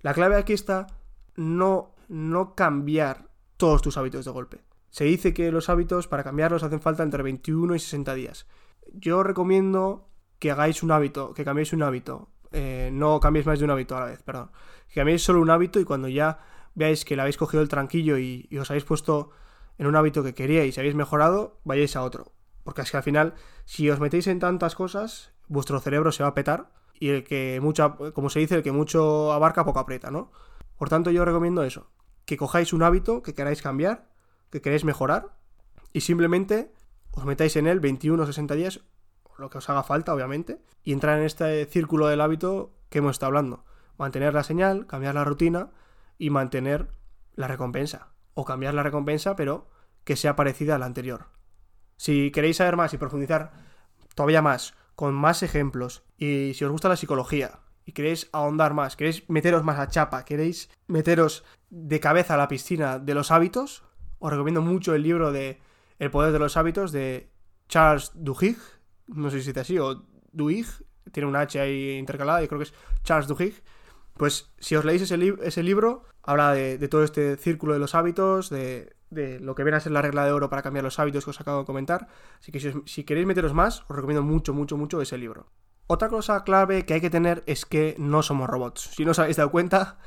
La 0.00 0.14
clave 0.14 0.36
aquí 0.36 0.52
está 0.52 0.86
no, 1.36 1.94
no 2.08 2.54
cambiar 2.54 3.28
todos 3.56 3.82
tus 3.82 3.96
hábitos 3.96 4.24
de 4.24 4.30
golpe. 4.30 4.64
Se 4.90 5.04
dice 5.04 5.34
que 5.34 5.52
los 5.52 5.68
hábitos 5.68 6.08
para 6.08 6.24
cambiarlos 6.24 6.62
hacen 6.62 6.80
falta 6.80 7.02
entre 7.02 7.22
21 7.22 7.74
y 7.74 7.78
60 7.78 8.14
días. 8.14 8.46
Yo 8.92 9.22
recomiendo 9.22 10.08
que 10.38 10.50
hagáis 10.50 10.82
un 10.82 10.90
hábito, 10.90 11.34
que 11.34 11.44
cambiéis 11.44 11.72
un 11.72 11.82
hábito. 11.82 12.28
Eh, 12.52 12.90
no 12.92 13.20
cambiéis 13.20 13.46
más 13.46 13.58
de 13.58 13.64
un 13.64 13.70
hábito 13.70 13.96
a 13.96 14.00
la 14.00 14.06
vez, 14.06 14.22
perdón. 14.22 14.50
Que 14.88 14.94
cambiéis 15.00 15.22
solo 15.22 15.40
un 15.40 15.50
hábito 15.50 15.80
y 15.80 15.84
cuando 15.84 16.08
ya 16.08 16.38
veáis 16.74 17.04
que 17.04 17.16
le 17.16 17.22
habéis 17.22 17.36
cogido 17.36 17.62
el 17.62 17.68
tranquillo 17.68 18.18
y, 18.18 18.48
os 18.58 18.70
habéis 18.70 18.84
puesto 18.84 19.30
en 19.78 19.86
un 19.86 19.96
hábito 19.96 20.22
que 20.22 20.34
queríais 20.34 20.76
y 20.76 20.80
habéis 20.80 20.94
mejorado, 20.94 21.60
vayáis 21.64 21.96
a 21.96 22.02
otro. 22.02 22.32
Porque 22.64 22.82
es 22.82 22.90
que 22.90 22.96
al 22.96 23.02
final, 23.02 23.34
si 23.64 23.90
os 23.90 24.00
metéis 24.00 24.26
en 24.26 24.38
tantas 24.38 24.74
cosas, 24.74 25.32
vuestro 25.48 25.80
cerebro 25.80 26.12
se 26.12 26.22
va 26.22 26.30
a 26.30 26.34
petar 26.34 26.70
y 27.00 27.10
el 27.10 27.24
que 27.24 27.60
mucho, 27.62 27.96
como 28.12 28.30
se 28.30 28.40
dice, 28.40 28.56
el 28.56 28.62
que 28.62 28.72
mucho 28.72 29.32
abarca 29.32 29.64
poco 29.64 29.78
aprieta, 29.78 30.10
¿no? 30.10 30.32
Por 30.76 30.88
tanto, 30.88 31.10
yo 31.10 31.24
recomiendo 31.24 31.62
eso, 31.62 31.90
que 32.24 32.36
cojáis 32.36 32.72
un 32.72 32.82
hábito 32.82 33.22
que 33.22 33.34
queráis 33.34 33.62
cambiar, 33.62 34.08
que 34.50 34.60
queráis 34.60 34.84
mejorar 34.84 35.36
y 35.92 36.02
simplemente 36.02 36.72
os 37.12 37.24
metáis 37.24 37.56
en 37.56 37.66
él 37.66 37.80
21 37.80 38.22
o 38.22 38.26
60 38.26 38.54
días, 38.54 38.80
lo 39.38 39.50
que 39.50 39.58
os 39.58 39.70
haga 39.70 39.82
falta, 39.82 40.14
obviamente, 40.14 40.60
y 40.82 40.92
entrar 40.92 41.18
en 41.18 41.24
este 41.24 41.64
círculo 41.66 42.06
del 42.08 42.20
hábito 42.20 42.74
que 42.90 42.98
hemos 42.98 43.12
estado 43.12 43.28
hablando. 43.28 43.64
Mantener 43.96 44.34
la 44.34 44.42
señal, 44.42 44.86
cambiar 44.86 45.14
la 45.14 45.24
rutina 45.24 45.70
y 46.18 46.30
mantener 46.30 46.88
la 47.34 47.48
recompensa. 47.48 48.08
O 48.34 48.44
cambiar 48.44 48.74
la 48.74 48.82
recompensa, 48.82 49.36
pero 49.36 49.68
que 50.04 50.16
sea 50.16 50.36
parecida 50.36 50.74
a 50.74 50.78
la 50.78 50.86
anterior. 50.86 51.26
Si 51.96 52.30
queréis 52.30 52.58
saber 52.58 52.76
más 52.76 52.94
y 52.94 52.98
profundizar 52.98 53.52
todavía 54.14 54.42
más 54.42 54.74
con 54.94 55.14
más 55.14 55.42
ejemplos 55.42 56.02
y 56.16 56.52
si 56.54 56.64
os 56.64 56.70
gusta 56.70 56.88
la 56.88 56.96
psicología 56.96 57.60
y 57.84 57.92
queréis 57.92 58.28
ahondar 58.32 58.74
más, 58.74 58.96
queréis 58.96 59.28
meteros 59.28 59.64
más 59.64 59.78
a 59.78 59.88
chapa, 59.88 60.24
queréis 60.24 60.70
meteros 60.86 61.44
de 61.70 62.00
cabeza 62.00 62.34
a 62.34 62.36
la 62.36 62.48
piscina 62.48 62.98
de 62.98 63.14
los 63.14 63.30
hábitos, 63.30 63.84
os 64.18 64.30
recomiendo 64.30 64.62
mucho 64.62 64.94
el 64.94 65.02
libro 65.02 65.32
de 65.32 65.60
El 65.98 66.10
poder 66.10 66.32
de 66.32 66.38
los 66.38 66.56
hábitos 66.56 66.92
de 66.92 67.30
Charles 67.68 68.12
Duhigg, 68.14 68.58
no 69.08 69.30
sé 69.30 69.40
si 69.40 69.48
dice 69.48 69.60
así, 69.60 69.78
o 69.78 70.04
Duhigg, 70.32 70.66
tiene 71.12 71.28
una 71.28 71.40
H 71.40 71.60
ahí 71.60 71.92
intercalada 71.98 72.42
y 72.42 72.48
creo 72.48 72.58
que 72.58 72.64
es 72.64 72.74
Charles 73.02 73.28
Duhigg. 73.28 73.62
Pues 74.14 74.52
si 74.58 74.74
os 74.76 74.84
leéis 74.84 75.02
ese, 75.02 75.34
ese 75.42 75.62
libro, 75.62 76.04
habla 76.22 76.52
de, 76.52 76.88
todo 76.88 77.04
este 77.04 77.36
círculo 77.36 77.72
de 77.72 77.78
los 77.78 77.94
hábitos, 77.94 78.50
de, 78.50 78.96
de 79.10 79.40
lo 79.40 79.54
que 79.54 79.64
viene 79.64 79.76
a 79.76 79.80
ser 79.80 79.92
la 79.92 80.02
regla 80.02 80.24
de 80.24 80.32
oro 80.32 80.50
para 80.50 80.62
cambiar 80.62 80.84
los 80.84 80.98
hábitos 80.98 81.24
que 81.24 81.30
os 81.30 81.40
acabo 81.40 81.60
de 81.60 81.64
comentar. 81.64 82.08
Así 82.40 82.52
que 82.52 82.60
si, 82.84 83.04
queréis 83.04 83.26
meteros 83.26 83.54
más, 83.54 83.82
os 83.88 83.96
recomiendo 83.96 84.22
mucho, 84.22 84.52
mucho, 84.52 84.76
mucho 84.76 85.00
ese 85.00 85.18
libro. 85.18 85.46
Otra 85.86 86.08
cosa 86.08 86.44
clave 86.44 86.84
que 86.84 86.94
hay 86.94 87.00
que 87.00 87.10
tener 87.10 87.42
es 87.46 87.64
que 87.64 87.94
no 87.98 88.22
somos 88.22 88.48
robots. 88.48 88.90
Si 88.94 89.04
no 89.04 89.12
os 89.12 89.18
habéis 89.18 89.36
dado 89.36 89.50
cuenta, 89.50 89.98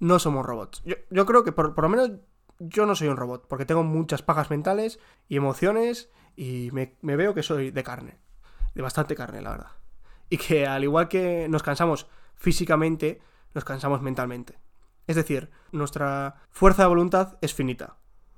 no 0.00 0.18
somos 0.18 0.44
robots. 0.44 0.82
Yo, 0.84 1.26
creo 1.26 1.44
que 1.44 1.52
por, 1.52 1.80
lo 1.80 1.88
menos 1.88 2.10
yo 2.58 2.86
no 2.86 2.96
soy 2.96 3.08
un 3.08 3.16
robot, 3.16 3.46
porque 3.46 3.66
tengo 3.66 3.84
muchas 3.84 4.22
pajas 4.22 4.50
mentales 4.50 4.98
y 5.28 5.36
emociones 5.36 6.10
y 6.34 6.70
me, 6.72 6.96
me 7.02 7.16
veo 7.16 7.34
que 7.34 7.42
soy 7.42 7.70
de 7.70 7.82
carne. 7.84 8.18
De 8.74 8.82
bastante 8.82 9.14
carne, 9.14 9.40
la 9.42 9.50
verdad. 9.50 9.70
Y 10.28 10.38
que 10.38 10.66
al 10.66 10.84
igual 10.84 11.08
que 11.08 11.48
nos 11.48 11.62
cansamos 11.62 12.06
físicamente, 12.34 13.20
nos 13.54 13.64
cansamos 13.64 14.00
mentalmente. 14.02 14.58
Es 15.06 15.16
decir, 15.16 15.50
nuestra 15.72 16.36
fuerza 16.50 16.82
de 16.82 16.88
voluntad 16.88 17.36
es 17.40 17.52
finita. 17.52 17.96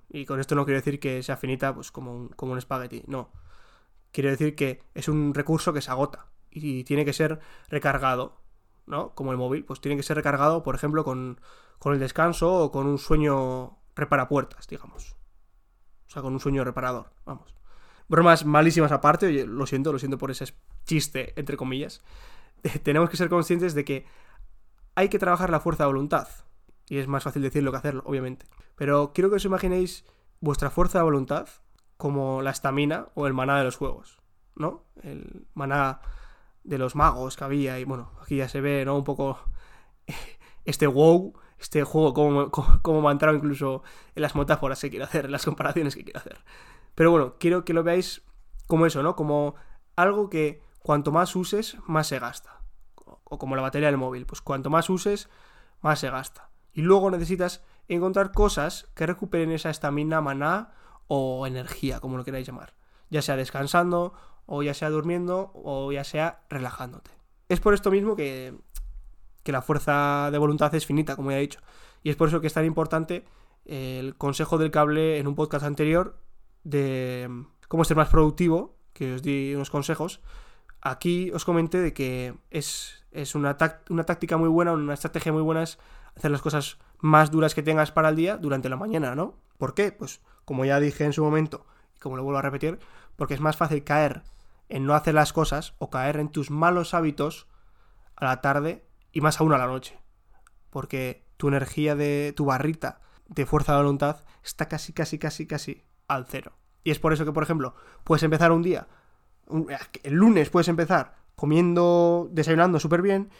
Y 0.09 0.27
con 0.27 0.41
esto 0.41 0.55
no 0.55 0.65
quiero 0.65 0.81
decir 0.81 1.01
que 1.01 1.23
sea 1.23 1.37
finita 1.37 1.75
pues, 1.75 1.91
como, 1.91 2.15
un, 2.15 2.29
como 2.29 2.53
un 2.53 2.59
espagueti, 2.59 3.03
no. 3.07 3.31
Quiero 4.11 4.31
decir 4.31 4.55
que 4.55 4.83
es 4.95 5.09
un 5.09 5.35
recurso 5.35 5.73
que 5.73 5.81
se 5.81 5.91
agota 5.91 6.27
y 6.51 6.85
tiene 6.85 7.05
que 7.05 7.13
ser 7.13 7.41
recargado, 7.69 8.43
¿no? 8.87 9.15
Como 9.15 9.33
el 9.33 9.39
móvil, 9.39 9.65
pues 9.65 9.81
tiene 9.81 9.97
que 9.97 10.03
ser 10.03 10.17
recargado, 10.17 10.63
por 10.63 10.75
ejemplo, 10.75 11.05
con, 11.05 11.41
con 11.79 11.95
el 11.95 12.01
descanso 12.01 12.53
o 12.53 12.71
con 12.71 12.87
un 12.87 12.99
sueño 12.99 13.79
repara 13.95 14.29
puertas, 14.29 14.67
digamos. 14.69 15.17
sea, 16.07 16.23
con 16.23 16.35
un 16.35 16.41
sueño 16.41 16.65
reparador, 16.65 17.13
vamos. 17.25 17.55
Bromas 18.13 18.45
malísimas 18.45 18.93
aparte, 18.93 19.25
oye, 19.25 19.47
lo 19.47 19.65
siento, 19.65 19.91
lo 19.91 19.99
siento 19.99 20.19
por 20.19 20.31
ese 20.31 20.53
chiste, 20.85 21.33
entre 21.41 21.57
comillas. 21.57 22.03
Tenemos 22.83 23.09
que 23.09 23.17
ser 23.17 23.31
conscientes 23.31 23.73
de 23.73 23.87
que 23.87 24.05
hay 24.95 25.09
que 25.09 25.19
trabajar 25.19 25.49
la 25.49 25.61
fuerza 25.61 25.85
de 25.85 25.87
voluntad. 25.87 26.29
Y 26.91 26.99
es 26.99 27.09
más 27.09 27.23
fácil 27.23 27.41
decirlo 27.41 27.71
que 27.71 27.79
hacerlo, 27.79 28.03
obviamente. 28.05 28.45
Pero 28.77 29.15
quiero 29.15 29.31
que 29.31 29.37
os 29.37 29.45
imaginéis 29.47 30.05
vuestra 30.41 30.69
fuerza 30.69 30.99
de 30.99 31.05
voluntad 31.05 31.49
como 31.97 32.43
la 32.43 32.51
estamina 32.51 33.09
o 33.15 33.27
el 33.27 33.33
maná 33.33 33.57
de 33.57 33.65
los 33.65 33.77
juegos, 33.77 34.21
¿no? 34.57 34.85
El 35.03 35.47
maná 35.55 36.03
de 36.65 36.77
los 36.77 36.95
magos 36.95 37.39
que 37.39 37.45
había 37.45 37.81
y 37.81 37.85
bueno, 37.85 38.13
aquí 38.21 38.37
ya 38.37 38.49
se 38.51 38.61
ve, 38.61 38.85
¿no? 38.85 38.95
Un 38.95 39.05
poco 39.05 39.39
este 40.67 40.87
wow, 40.87 41.33
este 41.59 41.83
juego, 41.83 42.13
como, 42.13 42.51
como, 42.51 43.01
me 43.01 43.09
ha 43.09 43.13
entrado 43.13 43.35
incluso 43.35 43.83
en 44.15 44.21
las 44.21 44.35
metáforas 44.35 44.83
que 44.83 44.91
quiero 44.91 45.07
hacer, 45.07 45.25
en 45.25 45.33
las 45.33 45.47
comparaciones 45.47 45.97
que 45.97 46.05
quiero 46.05 46.19
hacer. 46.19 46.45
Pero 46.95 47.11
bueno, 47.11 47.37
quiero 47.39 47.65
que 47.65 47.73
lo 47.73 47.83
veáis 47.83 48.23
como 48.67 48.87
eso, 48.87 49.03
¿no? 49.03 49.17
Como 49.17 49.55
algo 49.97 50.31
que 50.31 50.63
cuanto 50.81 51.13
más 51.13 51.35
uses, 51.37 51.77
más 51.87 52.07
se 52.07 52.19
gasta. 52.19 52.61
O 53.25 53.39
como 53.39 53.57
la 53.57 53.63
batería 53.63 53.89
del 53.89 53.97
móvil, 53.97 54.27
pues 54.27 54.41
cuanto 54.41 54.71
más 54.71 54.91
uses, 54.91 55.29
más 55.81 56.01
se 56.01 56.11
gasta. 56.11 56.51
Y 56.73 56.83
luego 56.83 57.11
necesitas 57.11 57.63
encontrar 57.89 58.33
cosas 58.33 58.89
que 58.95 59.07
recuperen 59.07 59.53
esa 59.53 59.71
estamina, 59.71 60.21
maná 60.21 60.73
o 61.07 61.47
energía, 61.47 62.01
como 62.01 62.17
lo 62.17 62.25
queráis 62.25 62.47
llamar. 62.47 62.75
Ya 63.11 63.23
sea 63.23 63.37
descansando, 63.37 64.15
o 64.47 64.63
ya 64.63 64.75
sea 64.75 64.91
durmiendo, 64.91 65.51
o 65.55 65.93
ya 65.93 66.05
sea 66.05 66.43
relajándote. 66.49 67.11
Es 67.49 67.61
por 67.61 67.75
esto 67.75 67.91
mismo 67.91 68.17
que, 68.17 68.55
que 69.43 69.53
la 69.53 69.63
fuerza 69.63 70.31
de 70.31 70.39
voluntad 70.39 70.75
es 70.75 70.87
finita, 70.87 71.17
como 71.17 71.31
ya 71.31 71.39
he 71.39 71.43
dicho. 71.43 71.61
Y 72.03 72.11
es 72.11 72.17
por 72.17 72.29
eso 72.29 72.41
que 72.41 72.47
es 72.47 72.55
tan 72.55 72.65
importante 72.65 73.25
el 73.65 74.17
consejo 74.17 74.59
del 74.59 74.71
cable 74.71 75.19
en 75.19 75.27
un 75.27 75.35
podcast 75.35 75.65
anterior 75.65 76.17
de 76.65 77.29
cómo 77.69 77.85
ser 77.85 77.97
más 77.97 78.09
productivo, 78.09 78.77
que 78.93 79.15
os 79.15 79.23
di 79.23 79.55
unos 79.55 79.71
consejos. 79.71 80.21
Aquí 80.81 81.31
os 81.33 81.45
comenté 81.45 81.79
de 81.81 81.93
que 81.93 82.35
es, 82.51 83.05
es 83.13 83.35
una, 83.35 83.57
una 83.89 84.05
táctica 84.05 84.37
muy 84.37 84.49
buena, 84.49 84.73
una 84.73 84.95
estrategia 84.95 85.33
muy 85.33 85.43
buena 85.43 85.63
es 85.63 85.79
hacer 86.17 86.31
las 86.31 86.43
cosas 86.43 86.79
más 86.99 87.31
duras 87.31 87.55
que 87.55 87.63
tengas 87.63 87.93
para 87.93 88.11
el 88.11 88.17
día 88.17 88.37
durante 88.37 88.69
la 88.69 88.77
mañana, 88.77 89.15
¿no? 89.15 89.35
¿Por 89.59 89.75
qué? 89.75 89.93
Pues 89.93 90.21
como 90.45 90.65
ya 90.65 90.81
dije 90.81 91.05
en 91.05 91.13
su 91.13 91.23
momento, 91.23 91.67
y 91.97 92.01
como 92.01 92.17
lo 92.17 92.25
vuelvo 92.25 92.39
a 92.39 92.43
repetir, 92.43 92.79
porque 93.17 93.35
es 93.35 93.41
más 93.41 93.57
fácil 93.57 93.85
caer 93.85 94.23
en 94.69 94.87
no 94.87 94.95
hacer 94.95 95.15
las 95.15 95.33
cosas 95.33 95.75
o 95.79 95.91
caer 95.91 96.17
en 96.17 96.31
tus 96.31 96.51
malos 96.51 96.95
hábitos 96.95 97.47
a 98.17 98.25
la 98.25 98.41
tarde 98.41 98.85
y 99.13 99.21
más 99.21 99.41
aún 99.41 99.53
a 99.53 99.59
la 99.59 99.67
noche. 99.67 100.01
Porque 100.71 101.27
tu 101.37 101.49
energía 101.49 101.95
de 101.95 102.33
tu 102.37 102.45
barrita 102.45 103.01
de 103.29 103.47
fuerza 103.47 103.73
de 103.73 103.79
voluntad 103.79 104.25
está 104.43 104.69
casi, 104.69 104.93
casi, 104.93 105.19
casi, 105.19 105.47
casi 105.47 105.85
al 106.15 106.27
cero. 106.27 106.53
Y 106.85 106.91
es 106.91 106.99
por 106.99 107.13
eso 107.13 107.25
que, 107.25 107.33
por 107.33 107.43
ejemplo, 107.43 107.75
puedes 108.05 108.23
empezar 108.23 108.53
un 108.53 108.63
día, 108.63 108.89
el 110.03 110.15
lunes 110.15 110.51
puedes 110.51 110.69
empezar 110.69 111.15
comiendo, 111.37 112.29
desayunando 112.31 112.81
súper 112.81 113.03
bien 113.03 113.31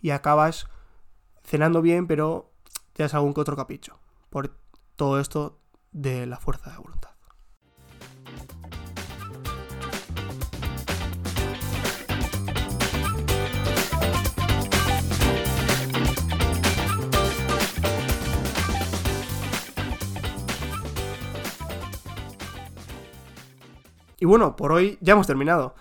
y 0.00 0.10
acabas 0.10 0.68
cenando 1.42 1.82
bien, 1.82 2.06
pero 2.06 2.52
te 2.92 3.02
das 3.02 3.14
algún 3.14 3.34
que 3.34 3.40
otro 3.40 3.56
capricho. 3.56 3.98
Por 4.30 4.56
todo 4.96 5.20
esto 5.20 5.58
de 5.92 6.26
la 6.26 6.38
fuerza 6.38 6.70
de 6.70 6.78
voluntad. 6.78 7.15
Y 24.18 24.24
bueno, 24.24 24.56
por 24.56 24.72
hoy 24.72 24.98
ya 25.00 25.12
hemos 25.12 25.26
terminado. 25.26 25.74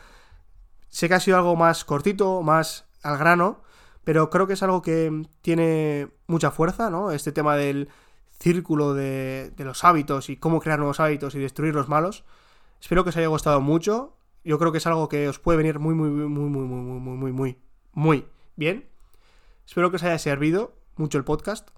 Sé 0.89 1.07
que 1.07 1.15
ha 1.15 1.19
sido 1.19 1.37
algo 1.37 1.55
más 1.55 1.85
cortito, 1.85 2.41
más 2.41 2.85
al 3.03 3.17
grano, 3.17 3.61
pero 4.03 4.29
creo 4.29 4.47
que 4.47 4.53
es 4.53 4.63
algo 4.63 4.81
que 4.81 5.25
tiene 5.41 6.09
mucha 6.27 6.51
fuerza, 6.51 6.89
¿no? 6.89 7.11
Este 7.11 7.31
tema 7.31 7.55
del 7.55 7.89
círculo 8.39 8.93
de, 8.93 9.53
los 9.57 9.83
hábitos 9.83 10.29
y 10.29 10.37
cómo 10.37 10.59
crear 10.59 10.79
nuevos 10.79 10.99
hábitos 10.99 11.35
y 11.35 11.39
destruir 11.39 11.73
los 11.73 11.89
malos. 11.89 12.23
Espero 12.81 13.03
que 13.03 13.09
os 13.09 13.17
haya 13.17 13.27
gustado 13.27 13.61
mucho. 13.61 14.17
Yo 14.43 14.59
creo 14.59 14.71
que 14.71 14.77
es 14.77 14.87
algo 14.87 15.09
que 15.09 15.27
os 15.27 15.39
puede 15.39 15.57
venir 15.57 15.79
muy, 15.79 15.95
muy, 15.95 16.09
muy, 16.09 16.27
muy, 16.27 16.49
muy, 16.49 16.65
muy, 16.65 16.99
muy, 16.99 17.17
muy, 17.17 17.31
muy, 17.31 17.57
muy 17.93 18.27
bien. 18.55 18.87
Espero 19.65 19.89
que 19.89 19.95
os 19.95 20.03
haya 20.03 20.19
servido 20.19 20.75
mucho 20.95 21.17
el 21.17 21.23
podcast, 21.23 21.69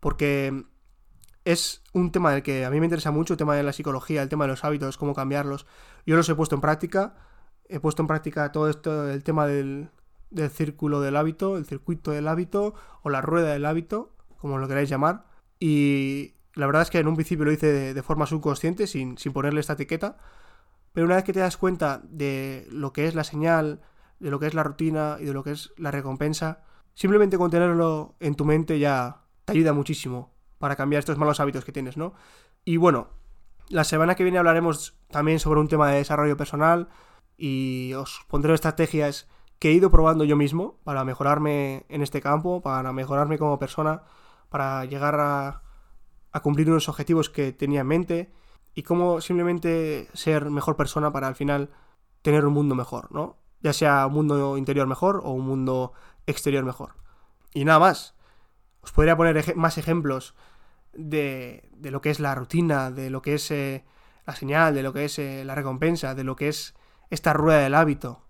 porque 0.00 0.64
es 1.52 1.82
un 1.94 2.12
tema 2.12 2.32
del 2.32 2.42
que 2.42 2.66
a 2.66 2.70
mí 2.70 2.78
me 2.78 2.84
interesa 2.84 3.10
mucho, 3.10 3.32
el 3.32 3.38
tema 3.38 3.56
de 3.56 3.62
la 3.62 3.72
psicología, 3.72 4.22
el 4.22 4.28
tema 4.28 4.44
de 4.44 4.48
los 4.48 4.64
hábitos, 4.64 4.98
cómo 4.98 5.14
cambiarlos. 5.14 5.66
Yo 6.04 6.14
los 6.14 6.28
he 6.28 6.34
puesto 6.34 6.54
en 6.54 6.60
práctica. 6.60 7.14
He 7.70 7.80
puesto 7.80 8.02
en 8.02 8.06
práctica 8.06 8.52
todo 8.52 8.68
esto, 8.68 9.08
el 9.08 9.24
tema 9.24 9.46
del, 9.46 9.88
del 10.28 10.50
círculo 10.50 11.00
del 11.00 11.16
hábito, 11.16 11.56
el 11.56 11.64
circuito 11.64 12.10
del 12.10 12.28
hábito 12.28 12.74
o 13.02 13.08
la 13.08 13.22
rueda 13.22 13.50
del 13.50 13.64
hábito, 13.64 14.14
como 14.36 14.58
lo 14.58 14.68
queráis 14.68 14.90
llamar. 14.90 15.24
Y 15.58 16.34
la 16.52 16.66
verdad 16.66 16.82
es 16.82 16.90
que 16.90 16.98
en 16.98 17.08
un 17.08 17.14
principio 17.14 17.46
lo 17.46 17.52
hice 17.52 17.94
de, 17.94 18.02
forma 18.02 18.26
subconsciente, 18.26 18.86
sin, 18.86 19.16
sin, 19.16 19.32
ponerle 19.32 19.60
esta 19.60 19.72
etiqueta. 19.72 20.18
Pero 20.92 21.06
una 21.06 21.16
vez 21.16 21.24
que 21.24 21.32
te 21.32 21.40
das 21.40 21.56
cuenta 21.56 22.02
de 22.04 22.66
lo 22.70 22.92
que 22.92 23.06
es 23.06 23.14
la 23.14 23.24
señal, 23.24 23.80
de 24.18 24.30
lo 24.30 24.38
que 24.38 24.48
es 24.48 24.54
la 24.54 24.64
rutina 24.64 25.16
y 25.18 25.24
de 25.24 25.32
lo 25.32 25.42
que 25.42 25.52
es 25.52 25.72
la 25.78 25.92
recompensa, 25.92 26.60
simplemente 26.92 27.38
con 27.38 27.50
tenerlo 27.50 28.16
en 28.20 28.34
tu 28.34 28.44
mente 28.44 28.78
ya 28.78 29.22
te 29.46 29.52
ayuda 29.52 29.72
muchísimo 29.72 30.37
para 30.58 30.76
cambiar 30.76 31.00
estos 31.00 31.18
malos 31.18 31.40
hábitos 31.40 31.64
que 31.64 31.72
tienes, 31.72 31.96
¿no? 31.96 32.14
Y 32.64 32.76
bueno, 32.76 33.08
la 33.68 33.84
semana 33.84 34.14
que 34.14 34.24
viene 34.24 34.38
hablaremos 34.38 34.98
también 35.10 35.38
sobre 35.38 35.60
un 35.60 35.68
tema 35.68 35.90
de 35.90 35.98
desarrollo 35.98 36.36
personal 36.36 36.88
y 37.36 37.92
os 37.94 38.20
pondré 38.28 38.54
estrategias 38.54 39.28
que 39.58 39.70
he 39.70 39.72
ido 39.72 39.90
probando 39.90 40.24
yo 40.24 40.36
mismo 40.36 40.78
para 40.84 41.04
mejorarme 41.04 41.84
en 41.88 42.02
este 42.02 42.20
campo, 42.20 42.62
para 42.62 42.92
mejorarme 42.92 43.38
como 43.38 43.58
persona, 43.58 44.02
para 44.48 44.84
llegar 44.84 45.16
a, 45.20 45.62
cumplir 46.42 46.70
unos 46.70 46.88
objetivos 46.88 47.30
que 47.30 47.52
tenía 47.52 47.80
en 47.80 47.86
mente 47.88 48.32
y 48.74 48.84
cómo 48.84 49.20
simplemente 49.20 50.08
ser 50.14 50.50
mejor 50.50 50.76
persona 50.76 51.10
para 51.10 51.26
al 51.26 51.34
final 51.34 51.70
tener 52.22 52.46
un 52.46 52.54
mundo 52.54 52.76
mejor, 52.76 53.10
¿no? 53.10 53.38
Ya 53.60 53.72
sea 53.72 54.06
un 54.06 54.14
mundo 54.14 54.56
interior 54.56 54.86
mejor 54.86 55.20
o 55.24 55.32
un 55.32 55.44
mundo 55.44 55.92
exterior 56.26 56.64
mejor. 56.64 56.94
Y 57.52 57.64
nada 57.64 57.80
más. 57.80 58.14
Os 58.82 58.92
podría 58.92 59.16
poner 59.16 59.56
más 59.56 59.78
ejemplos 59.78 60.34
de, 60.92 61.68
de, 61.72 61.90
lo 61.90 62.00
que 62.00 62.10
es 62.10 62.20
la 62.20 62.34
rutina, 62.34 62.90
de 62.90 63.10
lo 63.10 63.22
que 63.22 63.34
es 63.34 63.50
eh, 63.50 63.84
la 64.26 64.34
señal, 64.34 64.74
de 64.74 64.82
lo 64.82 64.92
que 64.92 65.04
es 65.04 65.18
eh, 65.18 65.44
la 65.44 65.54
recompensa, 65.54 66.14
de 66.14 66.24
lo 66.24 66.36
que 66.36 66.48
es 66.48 66.74
esta 67.10 67.32
rueda 67.32 67.60
del 67.60 67.74
hábito. 67.74 68.22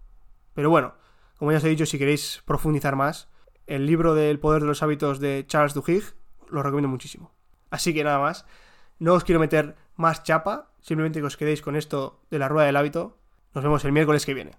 Pero 0.55 0.71
bueno, 0.71 0.95
como 1.39 1.53
ya 1.53 1.59
os 1.59 1.65
he 1.65 1.69
dicho, 1.69 1.87
si 1.87 1.99
queréis 1.99 2.43
profundizar 2.45 2.97
más, 2.97 3.29
el 3.67 3.87
libro 3.87 4.15
del 4.15 4.41
poder 4.41 4.63
de 4.63 4.69
los 4.69 4.83
hábitos 4.83 5.21
de 5.21 5.45
Charles 5.47 5.75
Duhigg 5.75 6.15
lo 6.49 6.63
recomiendo 6.63 6.89
muchísimo. 6.89 7.33
Así 7.71 7.93
que 7.93 8.05
nada 8.05 8.19
más, 8.19 8.47
no 8.99 9.15
os 9.15 9.25
quiero 9.25 9.41
meter 9.41 9.77
más 9.97 10.23
chapa, 10.23 10.73
simplemente 10.81 11.21
que 11.21 11.27
os 11.27 11.37
quedéis 11.37 11.63
con 11.63 11.77
esto 11.77 12.23
de 12.31 12.39
la 12.39 12.49
rueda 12.49 12.67
del 12.67 12.77
hábito. 12.77 13.19
Nos 13.55 13.65
vemos 13.65 13.85
el 13.85 13.93
miércoles 13.93 14.25
que 14.25 14.35
viene. 14.35 14.53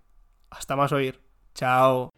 Hasta 0.49 0.75
más 0.75 0.91
oír. 0.91 1.21
Chao. 1.54 2.09